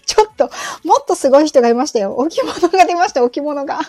[0.05, 0.51] ちょっと、
[0.83, 2.15] もっとすごい人がいましたよ。
[2.17, 3.79] 置物が出ました、置物が。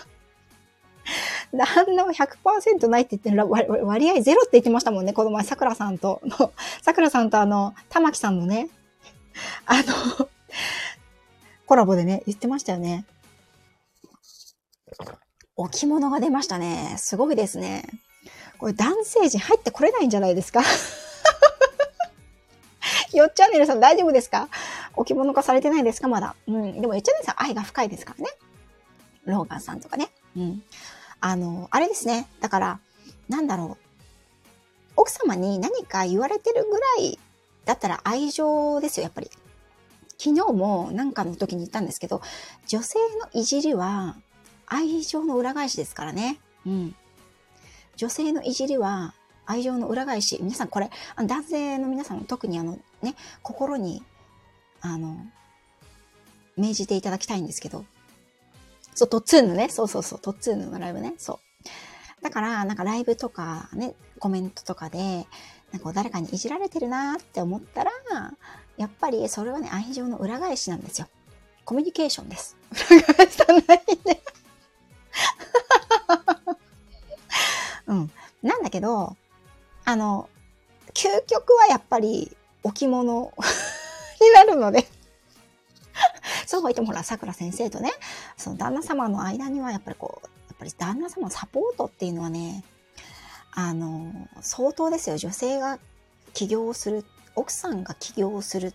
[1.51, 8.69] 旦那は100%ないって言って割合ゼロって言ってましたもんね、この前、桜さんと、の、桜さんとあの、玉木さんのね、
[9.65, 10.29] あの、
[11.71, 13.05] コラボでね、言ってましたよね。
[15.55, 16.95] 置物が出ましたね。
[16.97, 17.85] すごいですね。
[18.57, 20.61] これ男性陣入ってこれないんじゃないですか？
[23.15, 24.49] よっちゃんねるさん大丈夫ですか？
[24.97, 26.09] 置物化されてないですか？
[26.09, 26.35] まだ。
[26.45, 26.81] うん。
[26.81, 28.31] でもよっちゃんねるさん愛が深いですからね。
[29.23, 30.09] ローガンさんとかね。
[30.35, 30.61] うん。
[31.21, 32.27] あの、あれですね。
[32.41, 32.79] だから、
[33.29, 33.83] なんだろう。
[34.97, 37.17] 奥様に何か言われてるぐらい
[37.63, 39.31] だったら愛情ですよ、やっぱり。
[40.23, 42.21] 昨日もなんかの時に言ったんですけど、
[42.67, 44.17] 女性のいじりは
[44.67, 46.39] 愛情の裏返しですからね。
[46.63, 46.95] うん。
[47.95, 49.15] 女性のいじりは
[49.47, 50.37] 愛情の裏返し。
[50.39, 54.03] 皆さんこれ、男性の皆さん特にあのね、心に、
[54.81, 55.17] あの、
[56.55, 57.83] 命じていただきたいんですけど、
[58.93, 59.69] そう、トッツーヌね。
[59.69, 61.15] そうそうそう、トッツーヌのライブね。
[61.17, 61.39] そ
[62.19, 62.23] う。
[62.23, 65.25] だから、なんかライブとかね、コメントとかで、
[65.71, 67.91] なんか誰かにいじられてるなって思ったら、
[68.81, 71.07] やっぱりそれはね、愛情の裏返しなんですよ。
[71.65, 72.57] コミュニケーションです。
[72.89, 73.61] 裏返さない
[74.03, 74.23] で。
[77.85, 78.11] うん。
[78.41, 79.15] なんだけど、
[79.85, 80.29] あの、
[80.95, 83.31] 究極はやっぱり置物
[84.19, 84.87] になるので
[86.47, 87.91] そう言ってもほら、桜先生とね、
[88.35, 92.63] その旦那様の間にはやっぱりこう、やっぱり旦那様のサポートっていうのはね、
[93.51, 95.17] あの、相当ですよ。
[95.17, 95.79] 女性が
[96.33, 98.73] 起業する、奥さんが起業するっ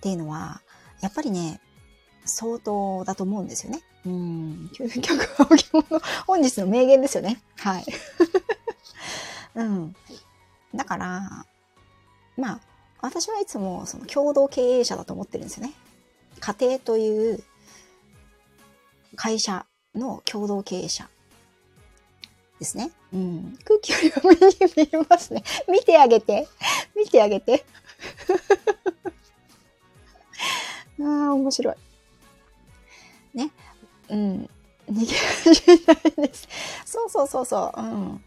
[0.00, 0.62] ていうのは、
[1.00, 1.60] やっぱりね、
[2.24, 3.82] 相当だと思うんですよね。
[4.06, 4.70] うん。
[4.72, 7.42] 究極は置物、本日の名言ですよね。
[7.58, 7.84] はい。
[9.54, 9.94] うん。
[10.74, 11.46] だから、
[12.36, 12.60] まあ、
[13.02, 15.74] 私はいつもその共同経営者だと思ってるんですよね。
[16.38, 17.42] 家庭という
[19.16, 21.08] 会社の共同経営者
[22.58, 22.92] ですね。
[23.12, 23.58] うん。
[23.64, 24.40] 空気よりは目に
[24.76, 25.42] 見えますね。
[25.68, 26.46] 見てあげて。
[26.96, 27.64] 見てあげて。
[31.00, 31.74] ああ、面白い。
[33.34, 33.50] ね。
[34.08, 34.48] うん。
[34.90, 35.92] 逃げ始めな
[36.24, 36.48] いです。
[36.84, 37.80] そうそうそうそう。
[37.80, 38.24] うん。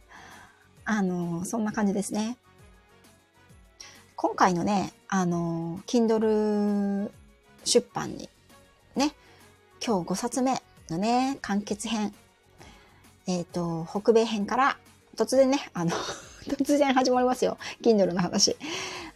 [0.86, 2.38] あの、そんな感じですね。
[4.16, 7.10] 今回のね、あの、Kindle
[7.66, 8.30] 出版に、
[8.96, 9.14] ね、
[9.86, 12.14] 今日5冊目のね、完結編、
[13.26, 14.78] えっ、ー、と、北米編から、
[15.16, 15.92] 突然ね、あの
[16.44, 17.58] 突然始まりますよ。
[17.82, 18.58] Kindle の話。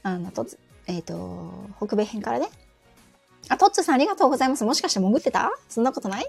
[0.04, 2.50] あの、とつ、えっ、ー、と、北米編からね。
[3.50, 4.63] あ、トッツさんありがとうございます。
[4.63, 5.52] もしかして潜ってた？
[5.70, 6.28] そんなことない？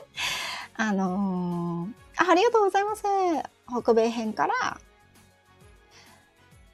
[0.76, 3.02] あのー、あ、ありがとうございます。
[3.82, 4.80] 北米編から、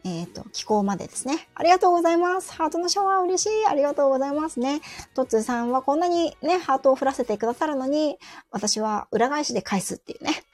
[0.04, 1.46] えっ、ー、と、気候までですね。
[1.54, 2.52] ありがとうございます。
[2.52, 3.50] ハートのシャワー嬉しい。
[3.68, 4.80] ありがとうございますね。
[5.14, 8.18] トッツーさんはこんなにね、ハートを振らせてくださるのに、
[8.50, 10.32] 私は裏返しで返すっていうね。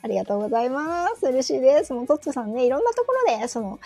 [0.00, 1.26] ありがとうございます。
[1.26, 1.92] 嬉しいです。
[1.92, 3.80] もうトッツーさんね、いろんなところで、その、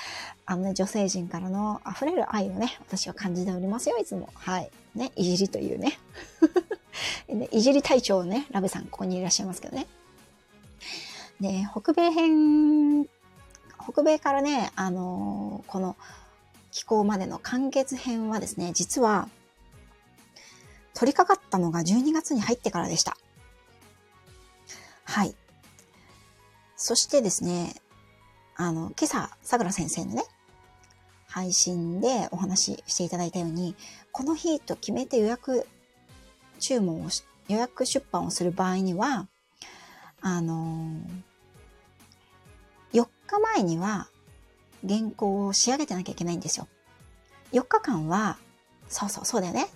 [0.45, 4.29] あのね、女性陣からの溢れる愛をね、私は感じておりますよ、いつも。
[4.35, 4.71] はい。
[4.95, 5.99] ね、いじりというね。
[7.51, 9.87] いじり隊長ね、ラベさん、ここにいらっしゃいますけどね。
[11.41, 13.07] で、北米編
[13.83, 15.97] 北米からね、あのー、この
[16.71, 19.29] 気候までの完結編はですね、実は、
[20.95, 23.17] 取り掛かったのが12月に入ってからでした。
[25.05, 25.35] はい。
[26.77, 27.75] そしてですね、
[28.57, 30.25] あの、今朝、桜先生のね、
[31.27, 33.75] 配信でお話ししていただいたように、
[34.13, 35.67] この日と決めて予約
[36.59, 39.29] 注文をし、予約出版をする場合には、
[40.21, 41.32] あのー
[43.41, 44.09] 前には
[44.87, 46.67] 原稿を仕上げてなきゃいけないんですよ。
[47.53, 48.39] 4日間は、
[48.89, 49.69] そうそう、そうだよね。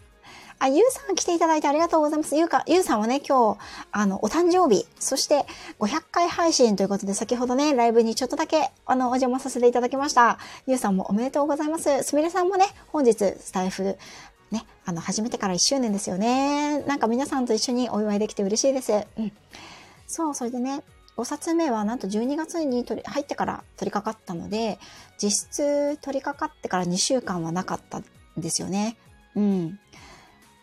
[0.58, 2.34] あ、ゆうさん来ていただいてありがとうございます。
[2.34, 3.58] ゆうか、ゆうさんはね、今日、
[3.92, 5.44] あの、お誕生日、そして
[5.78, 10.38] 500回配信ということで、先ほどね、ライブにちょっとだけ、あの、お邪魔させていただきました。
[10.66, 12.02] ゆうさんもおめでとうございます。
[12.04, 13.98] すみれさんもね、本日、スタイフ、
[14.50, 16.80] ね、あの、始めてから1周年ですよね。
[16.82, 19.06] なんか皆さんと一緒にお祝いできて嬉しいです。
[19.18, 19.32] うん。
[20.06, 20.82] そう、それでね、
[21.16, 24.78] 5冊目はなんと12月に取り入ってから取り掛かったので、
[25.22, 28.04] 実質取り掛かってから2週間はなかったん
[28.36, 28.96] ですよね。
[29.34, 29.78] うん。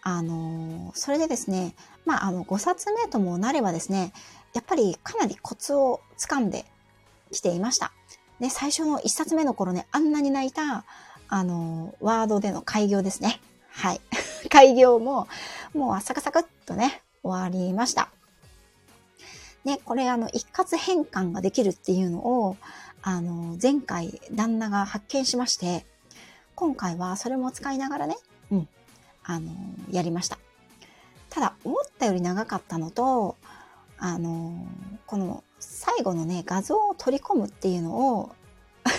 [0.04, 1.76] あの、それでですね、
[2.06, 4.14] まあ、あの、5冊目ともなればですね、
[4.54, 6.66] やっぱりかなりコツをつかんで
[7.32, 7.94] きていました。
[8.40, 10.86] で、最初の1冊目の頃ね、あんなに泣いた、
[11.30, 13.40] あの、ワードでの開業ですね。
[13.72, 14.02] はい。
[14.52, 15.28] 開業も、
[15.74, 18.10] もうサクサクっとね、終わりました。
[19.64, 22.58] ね、これあの、一括変換ができるっていうのを、
[23.02, 25.86] あの、前回旦那が発見しまして、
[26.56, 28.18] 今回はそれも使いながらね、
[28.52, 28.68] うん、
[29.24, 29.52] あの、
[29.92, 30.38] やりました。
[31.30, 33.38] ただ、思ったより長かったのと、
[33.98, 34.66] あの、
[35.06, 38.32] この最後のね、画像を取り込むっていうのを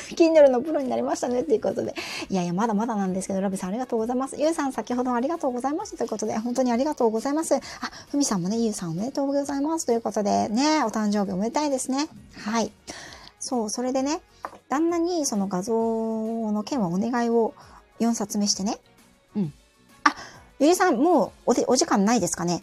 [0.17, 1.95] Kindle のプロになりましたねっていうことで。
[2.29, 4.37] いやいや、まだまだなんですけど、ラビさんありがとうございます。
[4.39, 7.55] ゆうさん先ほどありがとうございましたということで、本当にありがとうございます。
[7.57, 7.61] あ、
[8.11, 12.09] ふみさんもね、ゆうさんおめでとうございますということで、ね、お誕生日おめでたいですね。
[12.37, 12.71] はい。
[13.41, 14.21] そう、それでね、
[14.69, 15.75] 旦那にその画像
[16.53, 17.55] の件はお願いを
[18.01, 18.79] 4冊目してね。
[19.37, 19.53] うん。
[20.05, 20.15] あ、
[20.59, 22.63] ゆりさん、もうおでお時間ないですかね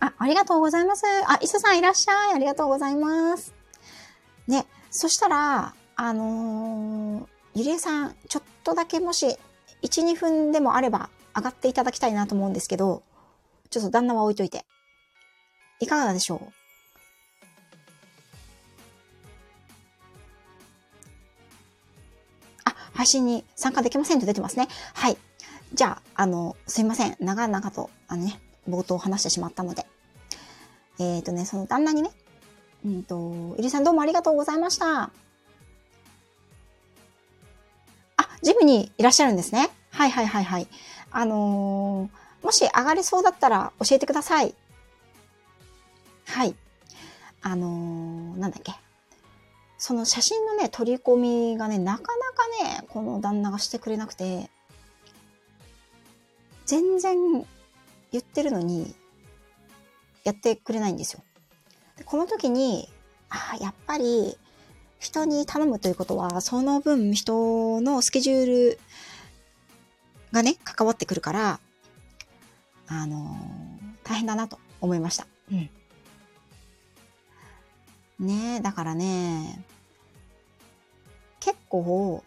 [0.00, 1.04] あ、ありがとうございます。
[1.26, 2.34] あ、いすさんいらっしゃい。
[2.34, 3.52] ありがとうございます。
[4.46, 9.36] ね、そしたら、あのー、ゆりえさん、ちょっとだけもし、
[9.82, 13.02] 1、2分でもあれば上がっていただきたいなと思うんですけど、
[13.70, 14.64] ちょっと旦那は置いといて。
[15.80, 16.40] いかがでしょう？
[22.64, 24.68] あ、配信に参加できませんと出てますね。
[24.94, 25.16] はい。
[25.74, 27.16] じゃあ、あの、すいません。
[27.20, 29.86] 長々と、あのね、冒頭話してしまったので。
[30.98, 32.10] えっ、ー、とね、その旦那にね、
[32.84, 35.02] うんと、いりさんどうもありがとうございました。
[35.02, 35.10] あ、
[38.42, 39.70] ジムにいらっしゃるんですね。
[39.90, 40.68] はいはいはいはい。
[41.10, 44.54] あのー、もし上がりそうだったら教えてください。
[46.26, 46.54] はい。
[47.42, 48.72] あのー、なんだっけ。
[49.78, 54.50] その写真のね、取り込みがね、なかなかね、この旦那がしてくれなくて、
[56.66, 57.16] 全然
[58.12, 58.94] 言ってるのに、
[60.24, 61.22] やってくれないんですよ。
[62.04, 62.88] この時に、
[63.30, 64.36] ああ、やっぱり、
[64.98, 68.80] 人に頼むということは、その分人のスケジュール
[70.32, 71.60] がね、関わってくるから、
[72.88, 75.26] あのー、大変だなと思いました。
[75.52, 75.70] うん。
[78.26, 79.64] ねえ、だからね、
[81.40, 82.24] 結構、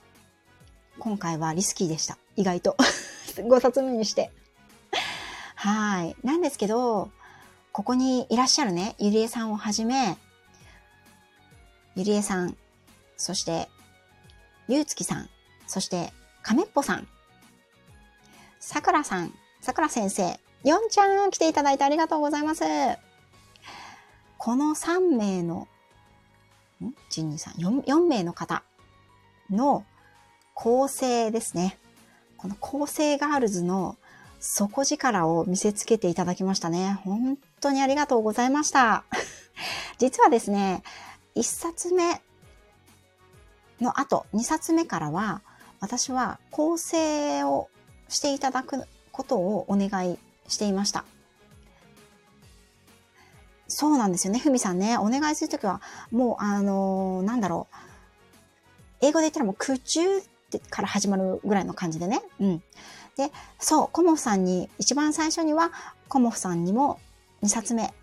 [1.00, 2.18] 今回はリスキーでした。
[2.36, 2.78] 意外と。
[3.36, 4.32] 5冊目にして。
[5.56, 6.16] はい。
[6.24, 7.12] なんですけど、
[7.72, 10.18] ここにいらっしゃるね、ゆりえさんをはじめ、
[11.96, 12.58] ゆりえさん、
[13.16, 13.70] そして、
[14.68, 15.30] ゆうつきさん、
[15.68, 16.12] そして、
[16.44, 17.08] かめっぽさん、
[18.60, 22.64] さくらさん、さくら先生、よんちゃん来ていただいてありがとうございます。
[24.38, 25.68] この3名の、
[26.82, 28.64] ん ?1、2、3、4、4名の方
[29.50, 29.86] の
[30.54, 31.80] 構成ですね。
[32.36, 33.98] この構成ガールズの
[34.42, 37.00] 底力を見せつけていただきましたね。
[37.04, 39.04] 本当にありがとうございました。
[40.00, 40.84] 実はですね、
[41.36, 42.22] 1冊目
[43.80, 45.42] の後、2冊目からは、
[45.80, 47.70] 私は構成を
[48.10, 50.18] していただくことをお願い
[50.48, 51.06] していました。
[53.68, 54.98] そうなんですよね、ふみさんね。
[54.98, 55.82] お願いするときは、
[56.12, 57.76] もう、あのー、なんだろう。
[59.02, 60.22] 英語で言ったらもう空中っ
[60.52, 62.22] てから始まるぐらいの感じでね。
[62.40, 62.64] うん。
[63.18, 65.72] で、そう、コモフさんに、一番最初には、
[66.08, 67.00] コモフさんにも
[67.44, 67.94] 2冊目、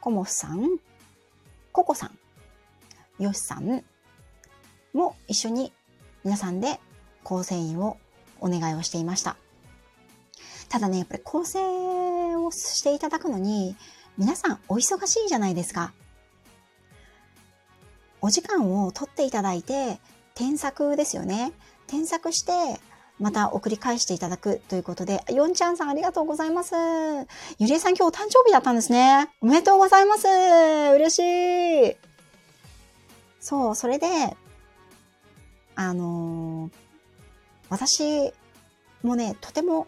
[0.00, 0.78] コモフさん、
[1.72, 2.18] ココさん、
[3.18, 3.84] ヨシさん
[4.92, 5.72] も一緒に
[6.24, 6.80] 皆さんで
[7.22, 7.98] 構成員を
[8.40, 9.36] お願いをしていました。
[10.68, 11.58] ただね、やっぱり構成
[12.36, 13.76] をしていただくのに、
[14.18, 15.92] 皆さんお忙しいじゃないですか。
[18.20, 20.00] お時間を取っていただいて、
[20.34, 21.52] 添削ですよね。
[21.86, 22.80] 添削して、
[23.18, 26.74] また送り返していただくということで、ヨンちゃんさんありがとうございます。
[27.58, 29.30] ゆりえさん今日お誕生日だったんですね。
[29.40, 30.26] おめでとうございます。
[30.94, 31.18] 嬉し
[31.92, 31.96] い。
[33.40, 34.36] そう、それで、
[35.76, 36.72] あのー、
[37.70, 38.32] 私
[39.02, 39.86] もね、とても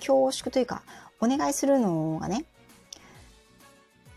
[0.00, 0.82] 恐縮というか、
[1.20, 2.44] お願いするのがね、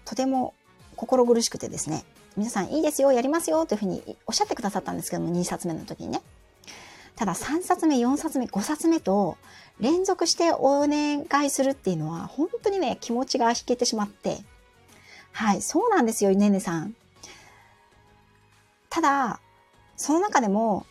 [0.04, 0.54] とても
[0.98, 2.04] 心苦しくてですね、
[2.36, 6.22] 皆さんいいですよ、やりますよというふうにおっしゃってくださったんですけども、2冊目の時にね。
[7.20, 9.38] ただ3冊目、4冊目、5冊目と
[9.82, 14.38] 連続してお願いするっていうのは本当にね、気持ちが引けてしまって。
[15.34, 16.96] はい、そうなんですよ、ねねさん。
[18.90, 19.42] ただ、
[19.98, 20.86] その中でも、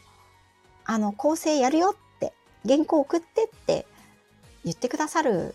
[0.84, 2.34] あの、構成やるよって、
[2.66, 3.86] 原稿送ってって
[4.66, 5.54] 言ってくださる、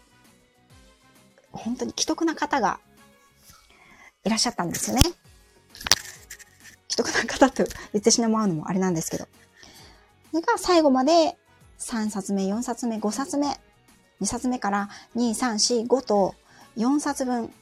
[1.51, 2.79] 本当に既得な方が
[4.23, 5.03] いらっしゃったんですよね。
[6.89, 7.63] 既得な方と
[7.93, 9.27] 言ってしまうのもあれなんですけど。
[10.33, 11.37] それが最後まで
[11.77, 13.49] 3冊目、4冊目、5冊目、
[14.19, 16.33] 2冊目から2、3、4、5と
[16.75, 17.53] 4冊分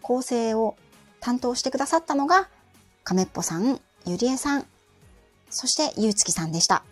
[0.00, 0.74] 構成を
[1.20, 2.48] 担当してくださったのが、
[3.04, 4.66] 亀っぽさん、ゆりえさん、
[5.50, 6.82] そしてゆうつきさんでした。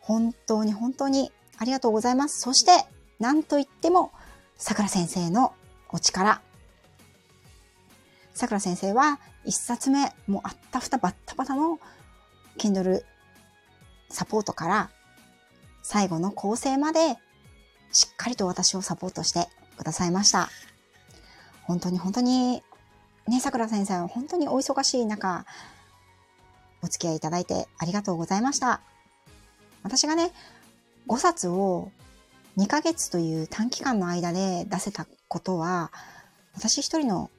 [0.00, 2.40] 本当に本当にありがとうございます。
[2.40, 2.86] そして、
[3.18, 4.10] なんといっても、
[4.56, 5.52] 桜先生の
[5.90, 6.40] お力。
[8.32, 11.78] 桜先生は一冊目、もうあったふたバッタバタの
[12.56, 13.04] Kindle
[14.14, 14.90] サポートから
[15.82, 17.16] 最後の構成まで
[17.92, 20.48] しっかりと私をサポートしてくださいました。
[21.64, 22.62] 本当に本当に、
[23.26, 25.44] ね、桜先生は本当にお忙しい中、
[26.80, 28.82] お付き合いいただいてありがとうございました。
[29.82, 30.30] 私がね、
[31.08, 31.90] 5冊を
[32.56, 35.90] 2ヶ月という短期間の間で出せたことは、
[36.54, 37.30] 私一人の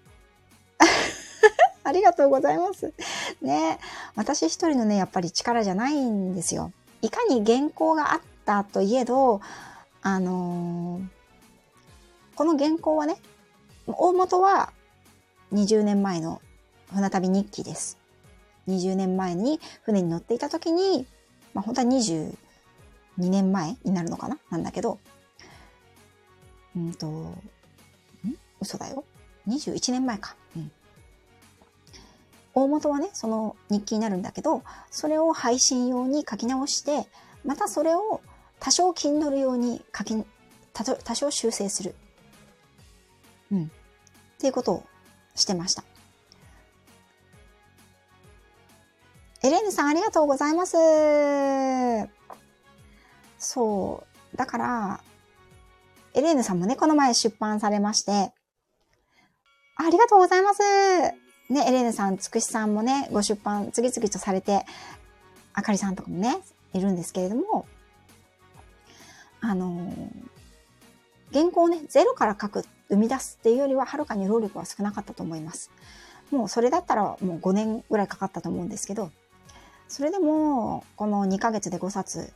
[1.87, 2.93] ありがとうございます。
[3.41, 3.79] ね。
[4.15, 6.71] 私一人のね、やっぱり力じゃないんですよ。
[7.01, 9.39] いかに原稿があったといえど、
[10.01, 11.07] あのー、
[12.35, 13.17] この原稿はね、
[13.85, 14.73] 大元は
[15.53, 16.41] 20年前の
[16.91, 17.99] 船旅日記です。
[18.67, 21.05] 20年前に船に乗っていた時に、
[21.53, 22.35] まあ本当は22
[23.17, 24.39] 年前になるのかな？
[24.49, 24.97] なんだけど、
[26.75, 27.35] うんと、ん？
[28.59, 29.03] 嘘だよ。
[29.47, 30.35] 21年前か。
[32.55, 37.07] 大元はね、その日記になるんだけど、それを配信用に書き直して、
[37.43, 38.21] またそれを
[38.61, 40.25] 多少 Kindle 用に書き、
[40.73, 41.95] 多少修正する。
[43.51, 43.63] うん。
[43.65, 43.67] っ
[44.39, 44.83] ていうことを
[45.35, 45.83] してました。
[49.43, 50.77] エレーヌさんありがとうございます。
[53.37, 54.03] そ
[54.33, 54.37] う。
[54.37, 55.01] だから、
[56.13, 58.31] エレーヌさんもね、この前出版されまして、
[59.75, 61.24] ありがとうございます。
[61.49, 64.65] ね、エレーヌさん、つくしさんもね、ご出版次々とされて、
[65.53, 66.37] あかりさんとかもね、
[66.73, 67.67] いるんですけれども、
[69.41, 75.71] あのー、原稿をね、ゼロから書く、生み出すっていうよりは、はるかに労力は少なかったと思います。
[76.31, 79.11] もうそれだったらもう5年ぐらいかかったと思うんですけど、
[79.87, 82.33] それでも、この2ヶ月で5冊、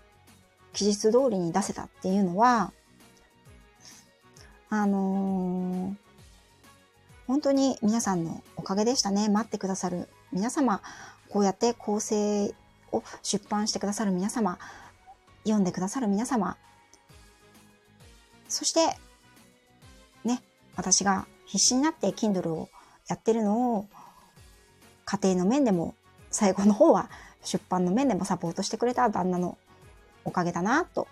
[0.74, 2.72] 期日通りに出せたっていうのは、
[4.70, 6.09] あのー、
[7.30, 9.30] 本当に皆さんのおかげでしたね。
[9.30, 10.82] 待ってくださる皆様、
[11.30, 12.56] こうやって構成
[12.92, 14.58] を出版してくださる皆様、
[15.44, 16.58] 読んでくださる皆様、
[18.48, 18.98] そして、
[20.24, 20.42] ね、
[20.76, 22.68] 私が必死になって Kindle を
[23.08, 23.86] やってるのを、
[25.06, 25.94] 家庭の面でも、
[26.32, 27.12] 最後の方は
[27.44, 29.60] 出版の面でもサポートしてくれた旦那の
[30.26, 31.08] おかげだなと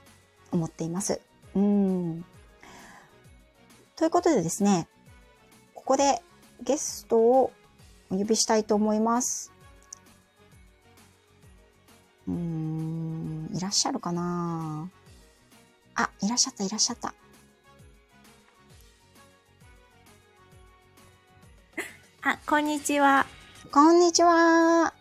[0.52, 1.22] 思っています。
[1.56, 2.26] うん。
[3.96, 4.88] ということでですね、
[5.88, 6.22] ここで
[6.62, 7.54] ゲストを
[8.12, 9.54] お呼びしたいと思います。
[12.28, 14.90] うーん、いらっしゃるかな？
[15.96, 17.14] あ、いらっしゃった、いらっしゃった。
[22.22, 23.26] あ、こんにちは。
[23.72, 24.92] こんにちは。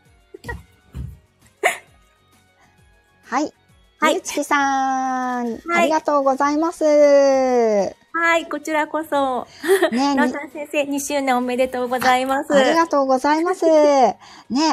[3.27, 3.53] はい。
[3.99, 4.15] はい。
[4.15, 7.96] ゆつきさん、はい、ありがとうございます。
[8.19, 9.47] はい、こちらこそ。
[9.93, 12.55] ねロさん先生、2周年おめでとうございます。
[12.55, 13.67] ありがとうございます。
[13.67, 14.17] ね、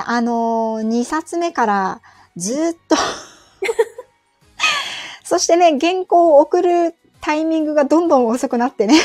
[0.06, 2.02] あのー、2冊目から
[2.38, 2.96] ずっと
[5.26, 8.96] そしてね、原稿を送るタイミングがどんどん遅くなってね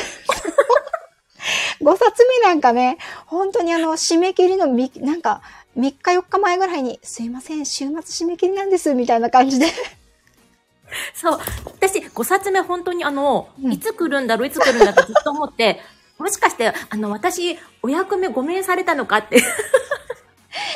[1.81, 5.41] 5冊目なんかね、本当にあの、締め切りのみ、なんか、
[5.77, 9.67] 3日4日前ぐらいに、すいません、週末締め切りなんです、みたいな感じで
[11.13, 11.39] そう。
[11.65, 15.79] 私、5冊目本当にあの、うん、いつ来るんだろう、いつ来るんだってずっと思って、
[16.17, 19.37] もしかして、あの、私、お役目ごめんされたのかって。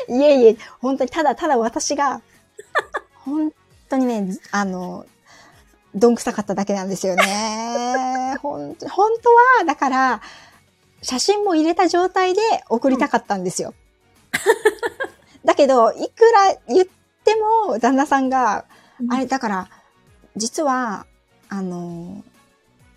[0.07, 2.21] いえいえ、本当に、ただただ私が、
[3.25, 3.51] 本
[3.89, 5.05] 当にね、あの、
[5.95, 8.35] どんくさかっただけなんですよね。
[8.41, 10.21] 本当本当は、だから、
[11.01, 13.73] 写真も入れた状態で送りたかったんですよ。
[14.33, 16.87] うん、だけど、いくら言っ
[17.25, 17.35] て
[17.67, 18.65] も、旦那さんが、
[19.09, 19.69] あれ、だから、
[20.35, 21.05] 実は、
[21.49, 22.23] あの、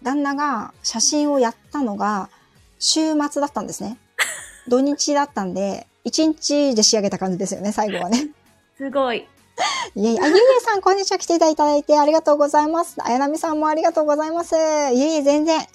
[0.02, 2.30] 旦那が写真をやったのが
[2.78, 3.98] 週末だったんですね。
[4.68, 8.30] 土日だったんで、1日で仕上げた感じですよね、最後はね。
[8.76, 9.26] すごい。
[9.94, 11.18] いえいえ、あ、ゆいえさん、こんにちは。
[11.18, 12.96] 来ていただいてありがとうございます。
[12.98, 14.54] あやなみさんもありがとうございます。
[14.54, 15.66] いえいえ、全然。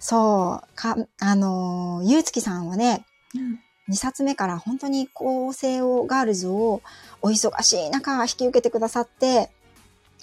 [0.00, 3.04] そう、か、あの、ゆうつきさんはね、
[3.34, 3.60] うん、
[3.94, 6.82] 2冊目から本当に構成を、ガールズを
[7.22, 9.50] お忙しい中引き受けてくださって、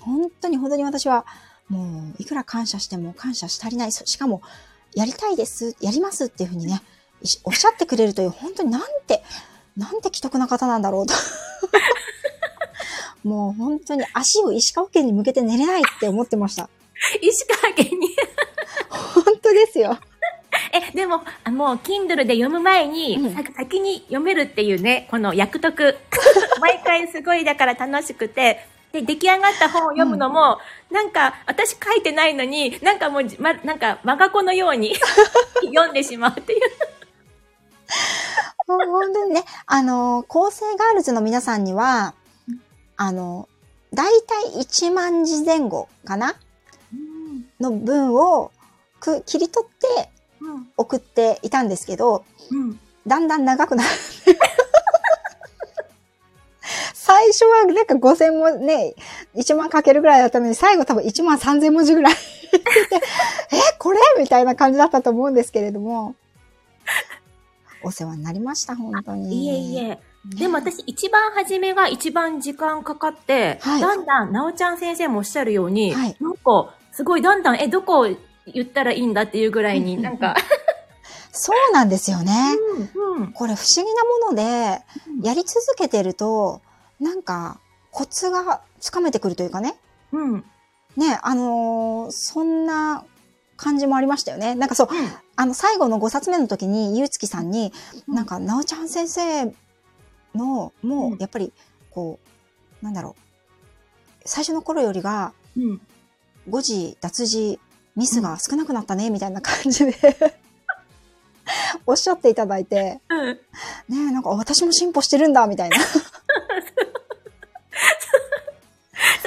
[0.08, 1.26] 本当に本当に私は、
[1.68, 3.92] もう、いくら感謝しても感謝し足りない。
[3.92, 4.42] しかも、
[4.96, 6.82] やりたいです、やりますっていうふうにね、
[7.44, 9.22] おっしゃってくれるという、本当になんて、
[9.76, 11.14] なんて既得な方なんだろうと。
[13.24, 16.70] もう本当に足を石川県に向けて寝れないって思ってました。
[17.22, 18.16] 石川県に？
[18.90, 20.00] 本当ですよ。
[20.72, 25.98] え、でも、あもう、Kindle で読む前に、うん、先に読めるっていうね、この役得。
[26.62, 30.60] 毎回すごいだから楽しくて、で、出来上がった本を読むのも、
[30.90, 34.96] うん、なんか、私書いてないのに、なんかもう、ま、なんか、我が子のように
[35.66, 36.60] 読んでしまうっていう。
[38.68, 42.14] 本当にね、あの、構成ガールズの皆さんには、
[42.98, 43.48] あの、
[43.94, 46.36] だいたい1万字前後かな
[46.94, 47.46] うん。
[47.60, 48.52] の文を
[49.00, 50.10] く切り取って
[50.42, 50.70] うん。
[50.78, 52.80] 送っていたんですけど、うん。
[53.06, 53.90] だんだん長くなる。
[57.08, 58.94] 最初はなんか5000文ね、
[59.34, 62.14] 1万かけるぐらいだったのに、最後多分1万3000文字ぐらい
[63.54, 64.00] え、これ？
[64.20, 66.16] みたいな感じだったと思うんですけれども。
[67.82, 69.46] お世話になりました、本当に。
[69.46, 70.00] いえいえ。
[70.38, 78.08] でも私一番初めが一番時間かかって、はいだんだん、なおちゃん先生もおっしゃるように、はいなんか、すごいだんだん、え、どこを
[78.48, 80.36] 言ったらいいんだっていうぐらいに、うんなんか、
[81.32, 82.34] そうなんですよね。
[82.96, 83.32] うん、うん。
[83.32, 84.82] これ不思議なもので、
[85.26, 86.62] やり続けてると、
[87.00, 87.60] なんか、
[87.92, 89.78] コツがつかめてくるというかね。
[90.12, 90.46] うん。
[90.96, 93.04] ね、あのーそんな
[93.56, 94.56] 感じもありましたよね。
[94.56, 94.90] なんかそう、
[95.36, 97.74] あの、最後の5冊目の時に、ゆうつきさんに、
[98.08, 99.46] うんなんか、なおちゃん先生
[100.36, 101.54] の、もうんう、やっぱり、
[101.92, 102.20] こ
[102.82, 103.22] う、なんだろう、
[104.26, 105.82] 最初の頃よりが、うん。
[106.50, 107.60] 誤字、脱字、
[107.96, 109.96] ミスが少なくなったね、みたいな感じで、
[111.86, 113.26] おっしゃっていただいて、うん。
[113.28, 113.40] ね
[113.90, 115.78] え、なんか、あ私も進歩してるんだ、みたいな。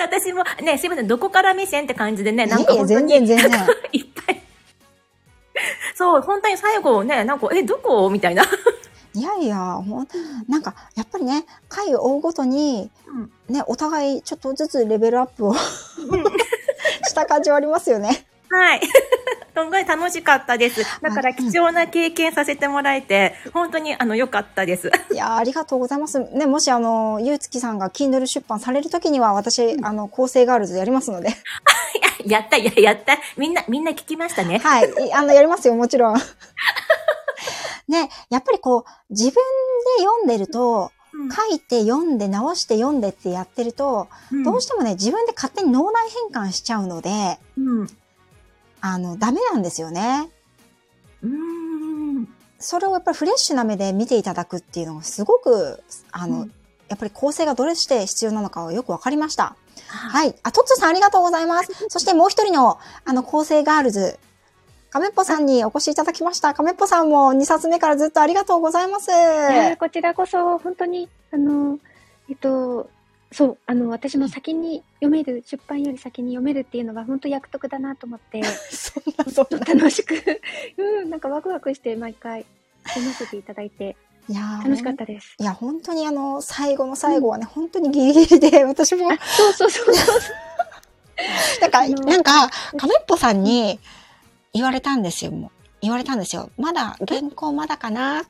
[0.02, 3.66] 私も、ね、すいません、どこから目線って感じでね、なんか本当に、全然全然。
[3.92, 4.42] いっぱい。
[5.94, 8.08] そう、本当に最後ね、なんか、え、どこ？
[8.10, 8.44] みたいな。
[9.12, 10.08] いやいや、ほん、
[10.48, 15.54] なんか、やっぱりね、回を追うごとに、うんね、お互いちょっとずつレベルアップを
[17.08, 18.24] した感じはありますよね。
[18.50, 18.80] はい。
[19.60, 20.84] すごい楽しかったです。
[21.02, 24.90] だから貴重な経験させてもらえて、本当にあの良かったです。
[25.12, 26.18] いやーありがとうございます。
[26.18, 31.28] ね、もしあの、ゆうつきさんが Kindle 出版されるときには、私、あの、構成ガールズやりますので。
[32.26, 33.18] ややった、や、やった。
[33.36, 34.58] みんな、みんな聞きましたね。
[34.58, 34.88] はい。
[34.88, 36.16] いあの、やりますよ、もちろん。
[37.88, 39.40] ね、やっぱりこう、自分で
[40.04, 47.86] 読んでると、書いて読んで直して読んでってやってると、うんどうしてもね、自分で勝手に脳内変換しちゃうので、うん。
[48.80, 50.28] あの、ダメなんですよね。
[51.22, 52.28] うん。
[52.58, 56.52] それをやっぱりフレッシュな目で見ていただくっていうのがすごく、あの、うん
[56.90, 59.54] やっぱり構成がどれして必要なのかはよくわかりました。
[59.86, 60.34] ははい。
[60.42, 61.86] あ、トッツーさんありがとうございます。
[61.88, 64.18] そしてもう一人の、あの、構成ガールズ、
[64.90, 66.52] カメッポさんにお越しいただきました。
[66.52, 69.06] カメッポさんも2冊目からずっとありがとうございます。
[69.78, 71.78] こちらこそ、本当に、あの、
[72.28, 72.90] えっと、
[73.32, 79.64] そう、あの、私も先に読める、出版より先に読めるっていうのが本当役得だなと思って、 そんな、そんな。
[79.64, 80.14] 楽しく、
[80.76, 82.44] うん、なんかワクワクして毎回
[82.88, 83.96] 読ませていただいて、
[84.28, 85.36] いやー楽しかったです。
[85.38, 90.20] いや、本当にあの、最後の最後はね、本当にギリギリで、 私も、そうそうそうそう。
[91.60, 93.78] なんか、なんか、カメッポさんに
[94.52, 95.50] 言われたんですよ、もう。
[95.82, 96.50] 言われたんですよ。
[96.58, 98.18] まだ、原稿まだかな。
[98.18, 98.24] あ、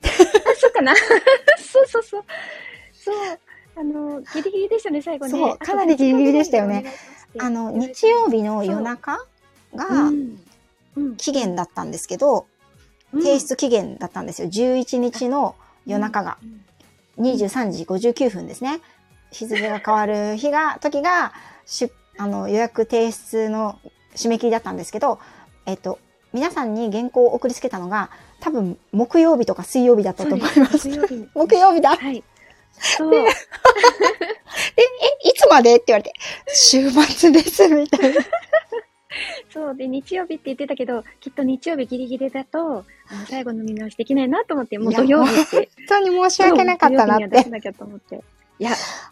[0.57, 2.24] そうかなそうそうそう。
[2.92, 3.38] そう。
[3.76, 5.30] あの、ギリギリでしたね、最後ね。
[5.30, 6.92] そうかなりギリギリでしたよね
[7.38, 9.18] あの、日曜日の夜中
[9.74, 10.10] が
[11.16, 12.50] 期限だったんですけど、うん
[13.12, 14.48] 提出期限だったんですよ。
[14.48, 16.38] 11日の夜中が。
[16.40, 16.60] うん
[17.20, 18.80] 23時59分ですね。
[19.30, 21.32] 日付が変わる日が、時が、
[21.66, 23.78] しあの、予約提出の
[24.14, 25.18] 締め切りだったんですけど、
[25.66, 25.98] えっと、
[26.32, 28.10] 皆さんに原稿を送りつけたのが、
[28.40, 30.88] 多分、木曜日とか水曜日だったと思います。
[30.88, 31.96] 木曜日に 木曜日だ。
[31.96, 32.24] で、はい。
[32.81, 33.14] そう。
[33.14, 33.28] え、
[35.28, 35.76] いつまで？
[35.76, 36.12] って言われて、
[36.53, 38.20] 週末です、みたいな。
[39.53, 39.76] そう。
[39.76, 42.59] で、日曜日って言ってたけど、きっと日曜日ギリギリだと、
[43.09, 45.57] あの最後の見直しできないなと思って、もう土曜日って。
[45.57, 47.45] 本当に申し訳なかったなって。
[47.51, 48.22] なきゃと思って。
[48.59, 48.70] いや、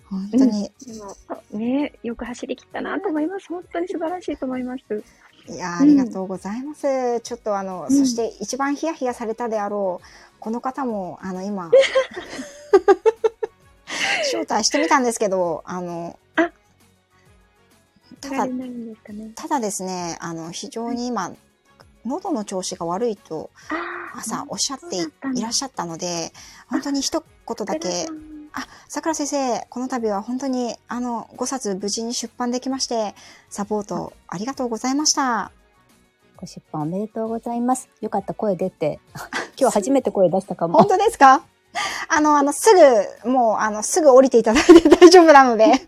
[0.09, 0.71] 本当に。
[0.87, 1.17] でも、
[1.59, 3.49] ね、よく走り切ったなと思います。
[3.49, 5.05] 本当に素晴らしいと思います。
[5.51, 7.21] いやーありがとうございます。
[7.23, 10.07] ちょっとあの、うんそして一番ヒヤヒヤされたであろう、
[10.39, 11.71] この方も、あの、今、
[14.25, 16.51] 招待してみたんですけど、あの、あ
[18.21, 18.69] ただね。
[19.35, 21.33] ただですね、あの、非常に今、
[22.05, 23.51] 喉の調子が悪いと
[24.15, 24.97] 朝おっしゃって
[25.39, 26.33] いらっしゃったので、
[26.69, 33.15] 本当に一言だけ桜さ、んあ、桜先生、この度は本当にあの5冊無事に出版できまして、
[33.51, 35.53] サポートありがとうございました。
[36.37, 37.89] ご出版おめでとうございます。
[38.01, 39.01] よかった、声出て。
[39.61, 40.89] 今日初めて声出したかも本。
[40.89, 41.43] 当ですか？
[42.09, 42.71] あの、あの、す
[43.25, 45.87] ぐ、もう、あの、すぐ降りていただいて 大丈夫なので、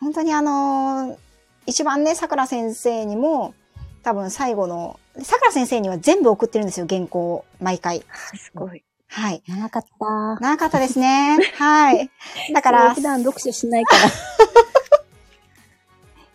[0.00, 1.18] 本当にあの、
[1.66, 3.54] 一番ね、桜先生にも、
[4.02, 8.04] 多分最後の、桜先生には全部送ってるんですよ、原稿を、毎回。
[8.34, 8.84] すごい。
[9.10, 9.42] はい。
[9.48, 10.06] 長かった。
[10.40, 11.38] 長かったですね。
[11.56, 12.10] はい。
[12.52, 14.02] だから、 普段読書しないから。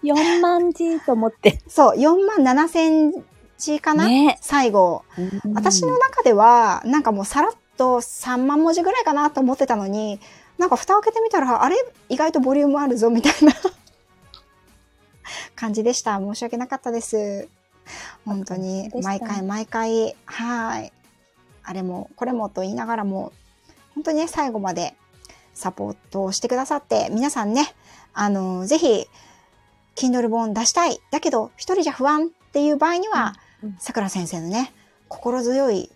[0.04, 1.62] 4万字と思って。
[1.68, 3.14] そう、4万7千
[3.58, 4.38] 字かな、ね。
[4.42, 5.04] 最後。
[5.18, 10.20] うん私の中では、なんかもうさらっと3万文字ぐらいかなと思ってたのに、
[10.58, 11.76] なんか蓋を開けてみたら、あれ？
[12.10, 13.54] 意外とボリュームあるぞ、みたいな
[15.56, 16.20] 感じでした。
[16.20, 17.48] 申し訳なかったです。
[18.26, 20.94] 本当に毎回毎回、はい。
[21.64, 23.32] あれも、これもと言いながらも、
[23.96, 24.96] 本当にね、最後まで
[25.54, 27.74] サポートをしてくださって、皆さんね、
[28.14, 29.08] あの、ぜひ、
[29.96, 31.00] Kindle 本出したい。
[31.12, 33.36] だけど、一人じゃ不安っていう場合には、
[33.80, 34.74] さくら先生のね、
[35.08, 35.90] 心強い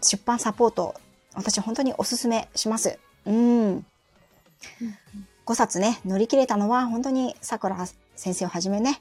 [0.00, 0.94] 出版サポート、
[1.34, 2.98] 私本当におすすめします。
[3.26, 3.86] うん。
[5.46, 7.76] 5冊ね、乗り切れたのは本当にさくら
[8.16, 9.00] 先生をはじめね、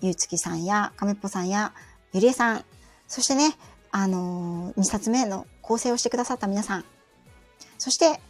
[0.00, 1.72] ゆうつきさんや亀っぽさんや
[2.12, 2.64] ゆりえさん、
[3.06, 3.56] そしてね、
[3.90, 6.84] あのー、2冊目の構成をしてくださった皆さん、
[7.78, 8.20] そして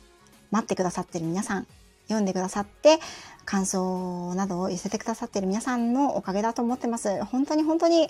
[0.50, 1.66] 待ってくださってる皆さん、
[2.08, 2.98] 読んでくださって、
[3.44, 7.24] 感想などを寄せてくださってる皆さんのおかげだと思ってます。
[7.24, 8.08] 本当に本当に、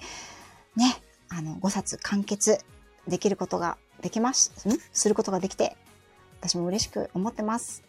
[0.77, 2.59] ね、あの、5冊完結
[3.07, 4.79] できることができます、ん？
[4.93, 5.77] することができて、
[6.41, 7.83] 私も嬉しく思ってます。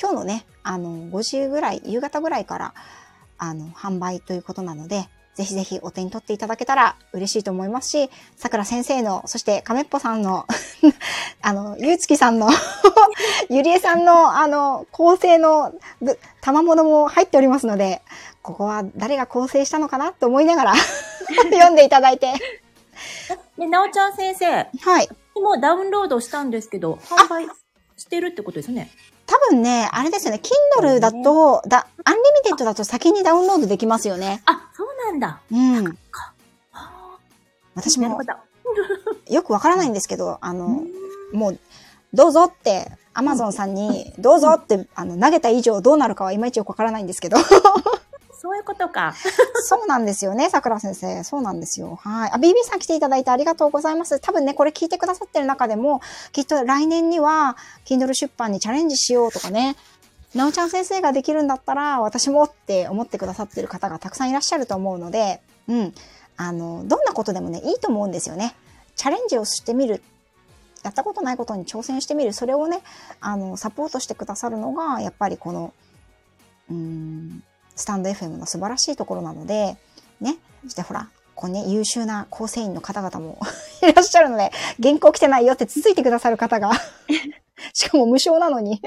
[0.00, 2.74] 今日のね、あの、5時ぐらい、夕方ぐらいから、
[3.38, 10.46] あの、販売ということなので、ぜひぜひお手に取っていただけたら嬉しいと思いますし、さくら先生の、そして亀っぽさんの、
[11.40, 12.50] あの、ゆうつきさんの、
[13.48, 15.72] ゆりえさんの、あの、構成の
[16.02, 18.02] ぶ賜物も入っておりますので、
[18.42, 20.74] ここは誰が構成したのかなと思いながら
[21.50, 22.32] 読んでいただいて。
[23.56, 25.08] で、なおちゃん先生、はい。
[25.34, 27.46] もうダウンロードしたんですけど、販売
[27.96, 28.90] してるってことですよね。
[29.26, 30.40] 多分ね、あれですよね、
[30.80, 34.42] Kindle だと、だ、アンリミテッドだと先にダウンロードできますよね。
[34.46, 35.40] あ、そうなんだ。
[35.50, 35.84] うん。
[36.70, 37.18] は
[37.74, 38.20] 私も。
[39.28, 40.84] よくわからないんですけど、あの、
[41.32, 41.58] もう、
[42.12, 47.36] どうぞって、アマゾンさんに、どうぞって、あの、投げた以上どうなるかはいまいちよくわからないんですけど。
[48.42, 49.14] そういうことか。
[49.62, 51.22] そうなんですよね、桜先生。
[51.22, 52.00] そうなんですよ。
[52.02, 52.30] はい。
[52.32, 54.18] あ、BB さん来ていただいてありがとうございます。
[54.18, 56.00] 多分ね、これ聞いてくださってる中でも、
[56.32, 59.76] きっと来年には、Kindle 出版にチャレンジしようとかね、
[60.34, 65.94] なおちゃん先生ができるんだったら、私もって思ってくださってる方がたくさんいらっしゃると思うので、うん。
[66.36, 68.56] あの、どんなことでもね、いいと思うんですよね。
[68.96, 70.02] チャレンジをしてみる。
[70.82, 72.32] やったことないことに挑戦してみる。
[72.32, 72.82] それをね、
[73.20, 75.72] あの、サポートしてくださるのが、やっぱりこの、
[76.68, 77.44] うん、
[77.82, 79.76] スタンド FM の素晴らしいところなので、
[80.20, 80.36] ね。
[80.62, 83.40] そしてほら、こうね、優秀な構成員の方々も
[83.82, 86.70] いらっしゃるので、原稿来てないよってつついてくださる方が、
[87.74, 88.80] しかも無償なのに、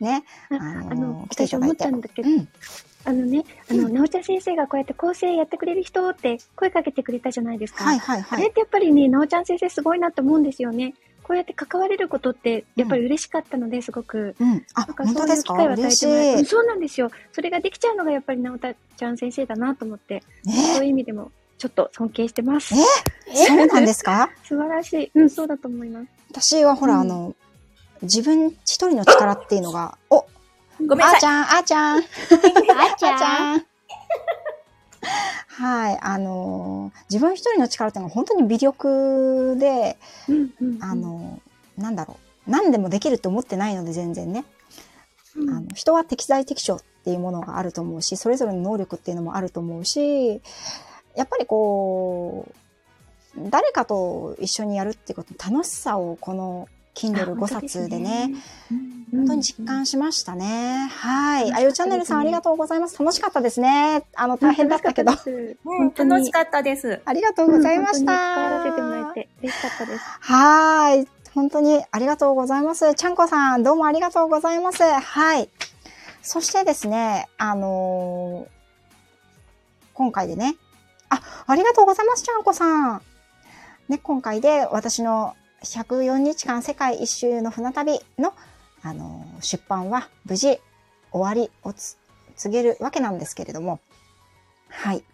[0.00, 0.24] ね。
[0.50, 2.48] ああのあの、来ていただいてったんだけど、うん。
[3.06, 7.84] あのね、あの、なおちゃん先生がこうやって構成やってくれる人って声かけてくれたじゃないですか。
[7.84, 8.38] はいはいはい。
[8.40, 10.94] あれってやっぱりね、なおちゃん先生すごいなと思うんですよね。
[11.30, 14.34] こうやって関われることって、やっぱり嬉しかったので、すごく。
[14.40, 14.66] うん。
[14.74, 16.44] あなん、かそういう機会を与えてもら。
[16.44, 17.08] そうなんですよ。
[17.30, 22.74] それができちゃうのがやっぱりなおちゃん先生だなと思って、そうねいう意味でもちょっと尊敬してます。
[22.74, 22.78] え？
[23.46, 24.28] そうなんですか？
[24.42, 25.10] 素晴らしい。
[25.14, 26.06] うん、そうだと思います。
[26.32, 27.36] 私はほら、うんあの、
[28.02, 30.26] 自分一人の力っていうのが、お、
[30.84, 31.14] ごめんなさい。
[31.14, 33.66] あーちゃん、あーちゃん、 あーちゃん。
[35.48, 39.98] はい、あのー自分一人の力っていうのは本当に微力で、
[40.28, 40.84] うん、うんうん。
[40.84, 44.44] あのーなんだろう、何でもできると思ってないので全然ね。
[45.36, 50.42] うん、あの人は適材適所っていうものがあると思うし、それぞれの能力っていうのもあると思うし、
[51.14, 56.68] やっぱりこう、誰かと一緒にやるっていうこと、楽しさをこの
[57.00, 58.30] Kindle5 冊でね、
[59.10, 60.88] 本当に実感しましたね。
[60.92, 61.52] はい。
[61.52, 62.98] あゆチャンネルさんありがとうございます。
[62.98, 64.04] 楽しかったですね。
[64.14, 65.12] あの、大変だったけど。
[65.12, 67.00] うん本当に楽しかったです。
[67.04, 68.12] ありがとうございました。
[68.12, 70.04] らせてもらえて嬉しかったです。
[70.20, 71.08] はーい。
[71.34, 72.94] 本当にありがとうございます。
[72.94, 74.82] ちゃんこさん、どうもありがとうございます。
[74.82, 75.48] はい。
[76.22, 78.60] そしてですね、あのー
[79.94, 80.56] 今回でね、
[81.10, 83.02] あ、ありがとうございます、ちゃんこさん。
[83.88, 88.32] ね、今回で私の104日間世界一周の船旅の、
[88.82, 90.58] あの出版は無事
[91.12, 91.98] 終わりをつ
[92.36, 93.80] 告げるわけなんですけれども、
[94.68, 95.04] はい。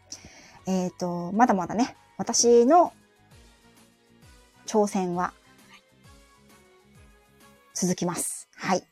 [0.66, 2.92] えっ、と、まだまだね、私の
[4.66, 5.32] 挑戦は
[7.74, 8.49] 続きます。
[8.55, 8.84] はい。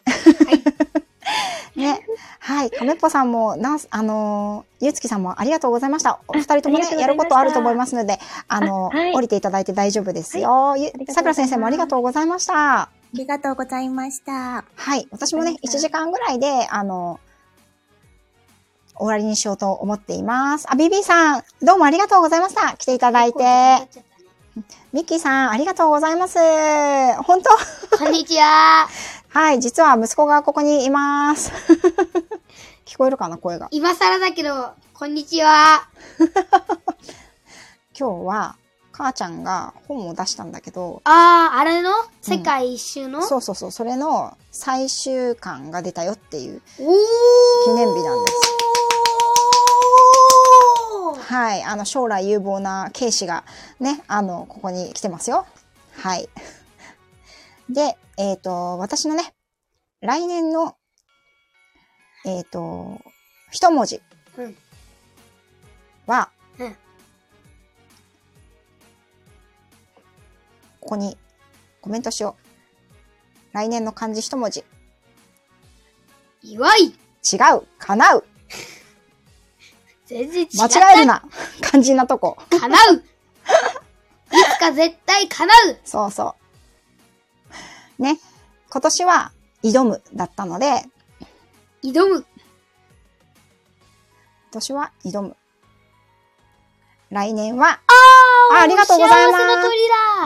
[1.77, 2.07] ね。
[2.39, 2.70] はい。
[2.70, 6.20] 亀っぽさんも、なんす、あのーゆうつきさんもありがとうございました。
[6.29, 8.18] お二人ともね、やることあると思いますので、
[8.49, 10.75] あのーあはい降りていただいて大丈夫ですよ。
[11.09, 12.81] さくら先生もありがとうございました。
[12.83, 14.64] ありがとうございました。
[14.75, 15.09] はい。
[15.11, 17.18] 私もねあり、がと1う時間ぐらいで、あの、
[18.97, 20.66] 終わりにしようと思っています。
[20.70, 22.77] あ、ビビさん、どうもありがとうございました。
[22.77, 23.39] 来ていただいて。
[24.93, 26.39] ミッキーさん、ありがとうございます。
[27.25, 27.99] 本当？
[27.99, 28.87] こんにちは。
[29.35, 31.51] はい、実は息子がここにいます。
[32.87, 33.66] 聞こえるかな、声が。
[33.72, 35.89] 今更だけど、こんにちは。
[37.99, 38.55] 今日は、
[38.93, 41.91] 母ちゃんが本を出したんだけど、あー、あれの？
[42.22, 46.85] 世界一周の、そうそうそう、それの最終巻が出たよっていう記
[47.72, 48.37] 念日なんです。
[51.32, 51.62] はい。
[51.64, 53.43] あの、将来有望な警視が
[53.80, 55.45] ね、あの、ここに来てますよ。
[55.97, 56.28] はい。
[57.68, 59.35] で、えっ、と、私のね、
[60.01, 60.77] 来年の、
[62.25, 63.01] えっ、と、
[63.51, 64.01] 一文字
[64.37, 64.57] うん
[66.07, 66.77] は、うん
[70.81, 71.17] ここに
[71.81, 73.57] コメントしよう。
[73.57, 74.65] 来年の漢字一文字。
[76.43, 77.62] 祝い違う。
[77.79, 78.25] 叶う。
[80.05, 80.65] 全然違った。
[80.65, 81.23] 間違えるな。
[81.62, 82.37] 肝心なとこ。
[82.51, 83.01] 叶うい
[84.57, 86.43] つか絶対叶うそうそう。
[87.99, 88.18] ね。
[88.70, 89.32] 今年は
[89.62, 90.84] 挑むだったので、
[91.82, 92.24] 挑む今
[94.53, 95.36] 年は挑む。
[97.11, 97.80] 来年は、
[98.51, 99.45] あありがとうございます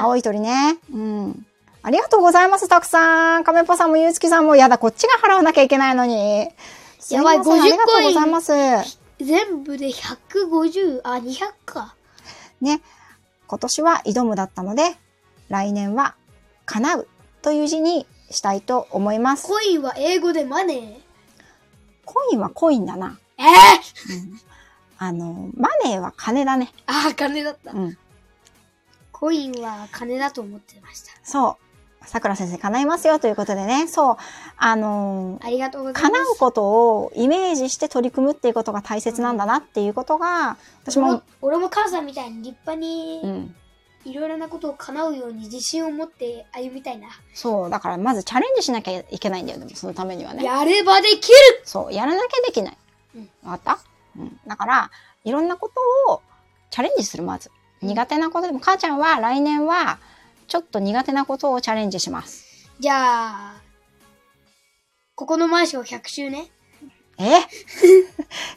[0.00, 0.78] 青い鳥ね。
[0.92, 1.46] うん。
[1.82, 3.44] ありがとうございます、たくさん。
[3.44, 6.50] 亀っぽさんもゆうつきさんも、やだ、こっちが払わなきゃいけないのに。
[6.98, 8.52] すやばいません50ありがとうございます。
[9.18, 11.94] 全部で150、あ、200か。
[12.60, 12.80] ね。
[13.46, 14.96] 今年は挑むだったので、
[15.48, 16.14] 来年は
[16.66, 17.08] 叶う
[17.48, 19.46] という字にしたいと思います。
[19.46, 20.96] コインは英語でマネー。
[22.04, 23.18] コインはコインだな。
[23.38, 23.42] え？
[23.42, 24.40] ー、うん
[24.98, 26.70] あの、マネーは金だね。
[26.86, 27.72] あー、金だった。
[27.72, 27.96] うん。
[29.12, 31.12] コインは金だと思ってました。
[31.22, 31.56] そ
[32.02, 32.04] う。
[32.04, 33.88] 桜先生叶いますよということでね。
[33.88, 34.16] そう。
[34.58, 36.12] あのーありがとうございます。
[36.12, 36.64] 叶うこと
[36.98, 43.54] をイメージして取り組むっていうことが大切なんだなっていうことが、私も、俺も母さんみたいに立派にうん。
[44.04, 47.08] いろいろなことを叶うように自信を持って歩みたいな。
[47.34, 47.70] そう。
[47.70, 49.58] だからまずチャレンジしなきゃいけないんだよ。
[49.58, 50.44] でもそのためにはね。
[50.44, 51.34] やればできる
[51.64, 51.92] そう。
[51.92, 52.78] やらなきゃできない。
[53.16, 53.80] うんわかった？
[54.16, 54.40] うん。
[54.46, 54.90] だから、
[55.24, 55.68] いろんなこ
[56.06, 56.22] とを
[56.70, 57.50] チャレンジする、まず。
[57.82, 59.98] 苦手なことでも、母ちゃんは来年は、
[60.46, 62.70] ちょっと苦手なことをチャレンジします。
[62.80, 63.54] じゃあ、
[65.14, 66.50] ここのマンション100周ね。
[67.18, 67.24] え？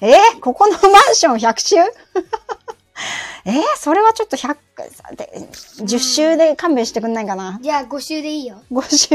[0.02, 0.16] え？
[0.39, 1.76] ここのマンション100周？
[3.46, 3.64] え？
[3.78, 4.60] それはちょっと100、で
[4.90, 7.60] 10周で勘弁してくんないかな？
[7.62, 8.62] じゃあ5周でいいよ。
[8.72, 9.08] 5週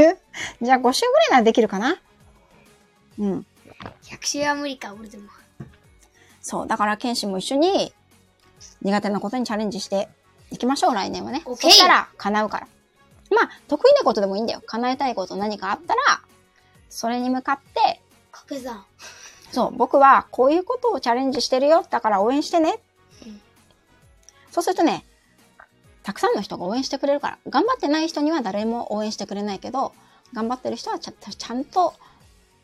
[0.61, 1.97] じゃあ5週ぐらいならできるかな？
[3.19, 3.45] うん。
[4.03, 5.29] 100周は無理か、俺でも。
[6.41, 6.67] そう。
[6.67, 7.93] だから、ケンシも一緒に
[8.81, 10.09] 苦手なことにチャレンジして
[10.51, 11.43] いきましょう、来年はね。
[11.45, 12.67] そしたら、叶うから。
[13.29, 14.61] まあ、得意なことでもいいんだよ。
[14.65, 16.21] 叶えたいこと何かあったら、
[16.89, 18.01] それに向かって、
[18.31, 18.85] かけさん。
[19.51, 21.85] そう、僕はこういうことをチャレンジしてるよ。
[21.89, 22.79] だから応援してね。
[23.25, 23.41] うん
[24.49, 25.05] そうするとね、
[26.07, 27.39] たくさんの人が応援してくれるから。
[27.49, 29.91] 頑張ってない人には誰も応援してくれないけど、
[30.31, 31.95] 頑張ってる人はちゃちゃんと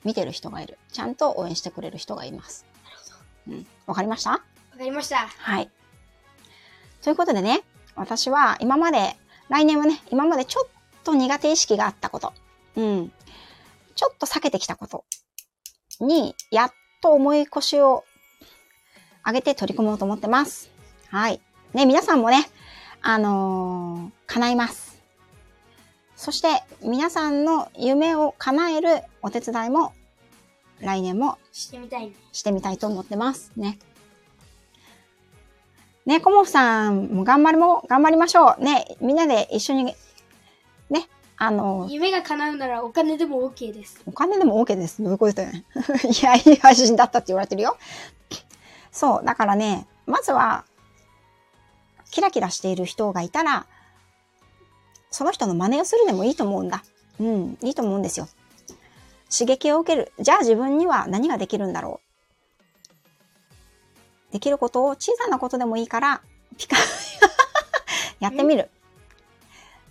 [0.06, 0.78] 見てる人がいる。
[0.94, 2.66] ちゃんと応援してくれる人がいます。
[2.86, 3.58] なるほど。
[3.58, 3.68] うん。
[3.86, 4.30] わかりました？
[4.30, 4.44] わか
[4.80, 5.18] りました。
[5.18, 5.70] はい。
[7.02, 7.64] ということでね、
[7.98, 9.18] 私は今まで、
[9.50, 10.68] 来年はね、今までちょっ
[11.04, 12.32] と苦手意識があったこと、
[12.78, 13.12] うん。
[13.94, 15.04] ちょっと避けてきたこと
[16.00, 16.72] に、やっ
[17.02, 18.06] と思い越しを
[19.26, 20.72] 上げて取り組もうと思ってます。
[21.10, 21.42] はい。
[21.74, 22.50] ね、皆さんもね、
[23.06, 24.98] あのー叶います。
[26.16, 29.94] そして、皆さんの夢を叶えるお手伝いも、
[30.80, 32.14] 来年もしてみたいね。
[32.32, 33.78] してみたいと思ってますね。
[36.06, 38.64] ね、コモフさんも頑張りも、頑張りましょう。
[38.64, 39.84] ね、みんなで一緒に、
[40.90, 44.02] ね、あの、夢が叶うならお金でも OK です。
[44.06, 45.04] お金でも OK です。
[45.04, 45.66] どういうことだよね。
[46.10, 47.78] いや、いい配信だったって言われてるよ。
[48.94, 50.64] そう、だからね、まずは、
[52.14, 53.66] キラキラしている人がいたら、
[55.10, 56.84] その人の真似をするでもいいと思うんだ。
[57.20, 58.28] うん、いいと思うんですよ。
[59.36, 60.12] 刺激を受ける。
[60.20, 62.02] じゃあ自分には何ができるんだろ
[64.30, 64.34] う。
[64.34, 66.22] できることを小さなことでもいいから、
[66.56, 66.78] ピカ、
[68.22, 68.70] やってみる。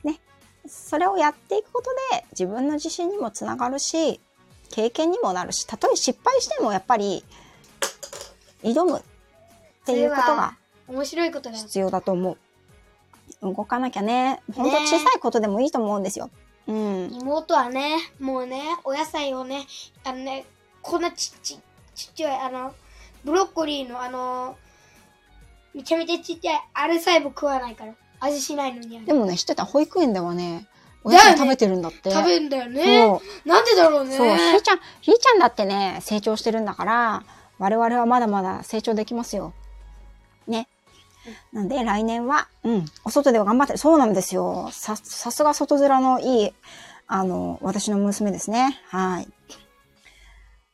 [0.05, 0.21] ね。
[0.65, 4.21] それをやっていくことで自分の自信にもつながるし、
[4.71, 7.25] 経験にもなるし、たとえ失敗してもやっぱり、
[8.63, 9.03] 挑むっ
[9.85, 10.57] ていうことが
[10.93, 11.57] 面白いことが。
[11.57, 12.39] 必要だと思う。
[13.41, 14.43] 動かなきゃね。
[14.55, 16.31] ほんと小さいことでもいいと思うんですよ。
[16.69, 17.19] うん。
[17.21, 19.67] 妹はね、もうね、お野菜をね、
[20.05, 20.45] あのね、
[20.83, 21.59] こんなちっち、
[21.95, 22.75] ちっちゃい、あの、
[23.25, 24.57] ブロッコリーのあの、
[25.75, 27.95] めちゃめちゃちっちゃい、あれさえも食わないから。
[28.21, 30.69] 味しないのにでもね、知ってた保育園ではね、
[31.03, 32.11] お野菜食べてるんだって。
[32.11, 33.09] 食べんだよね。
[33.45, 34.17] なんでだろうね。
[34.17, 37.25] そう、ひーちゃん、ひーちゃんだってね、成長してるんだから、
[37.59, 39.53] 我々はまだまだ成長できますよ。
[40.47, 40.69] ね。
[41.53, 44.69] なんで、来年は、うん、お外では頑張って、そうなんですよ。
[44.73, 46.53] さ、さすが外面のいい、
[47.07, 48.81] あの、私の娘ですね。
[48.89, 49.29] はい。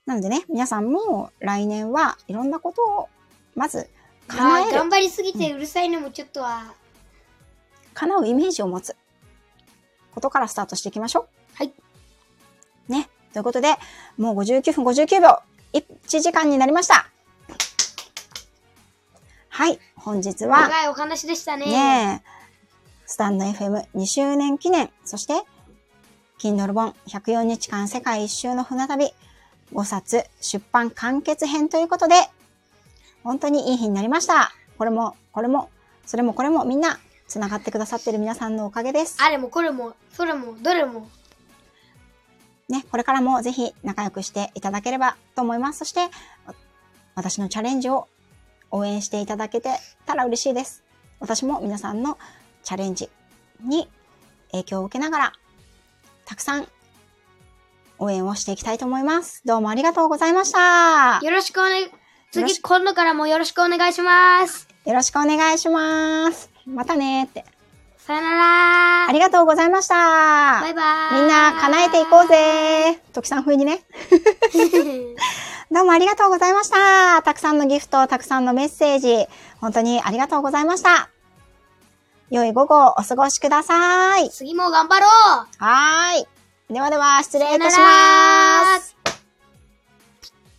[0.07, 3.09] なのでね、皆さんも来年はいろんなことを、
[3.55, 3.91] まず、
[4.29, 4.73] まあ、叶える。
[4.73, 6.73] 頑張りすぎてうるさいのもちょっとは、
[7.95, 8.97] 叶うイメージを持つ
[10.15, 11.27] ことからスタートしていきましょう。
[11.55, 11.73] はい。
[12.89, 13.09] ね。
[13.33, 13.77] ということで、
[14.17, 15.41] もう59分59秒、
[15.75, 17.11] 1時間になりました。
[19.59, 19.81] はい。
[19.97, 21.67] 本日は、長いお話でしたね。
[21.67, 22.29] ねえ、
[23.07, 25.35] スタンド FM2 周年記念、そして、
[26.39, 29.13] Kindle 本104日間世界一周の船旅
[29.73, 32.15] 5冊出版完結編ということで、
[33.25, 34.53] 本当にいい日になりました。
[34.79, 35.71] これも、これも、
[36.07, 39.17] それもこれもみんな繋がってくださってる皆さんのおかげです。
[39.21, 41.09] あれもこれも、それも、どれも。
[42.69, 45.81] ね、これからもぜひ仲良くしていただければと思います。
[45.81, 46.03] そして、
[46.47, 46.55] わ
[47.17, 48.07] 私のチャレンジを
[48.71, 49.71] 応援していただけて
[50.07, 50.85] たら嬉しいです。
[51.21, 52.19] 私も皆さんの
[52.63, 53.09] チャレンジ
[53.63, 53.89] に
[54.53, 55.33] 影響を受けながら、
[56.25, 56.69] たくさん
[57.99, 59.43] 応援をしていきたいと思います。
[59.45, 61.21] どうもありがとうございました。
[61.25, 61.95] よろしくお願い、よろ
[62.31, 64.69] 次、し今度からもよろしくお願いします。
[64.85, 66.51] よろしくお願いします。
[66.67, 67.45] またねーって。
[67.99, 69.95] さよならありがとうございました。
[70.63, 71.21] バイバイ。
[71.21, 72.99] みんな叶えていこうぜー。
[73.13, 73.83] 時さん風にね。
[75.71, 77.21] どうもありがとうございました。
[77.23, 79.27] たくさんのギフト、たくさんのメッセージ、
[79.61, 81.11] 本当にありがとうございました。
[82.31, 84.31] 良い午後をお過ごしください。
[84.31, 85.09] 次も頑張ろう
[85.59, 86.73] はーい。
[86.73, 88.98] ではでは、失礼いたしまらす。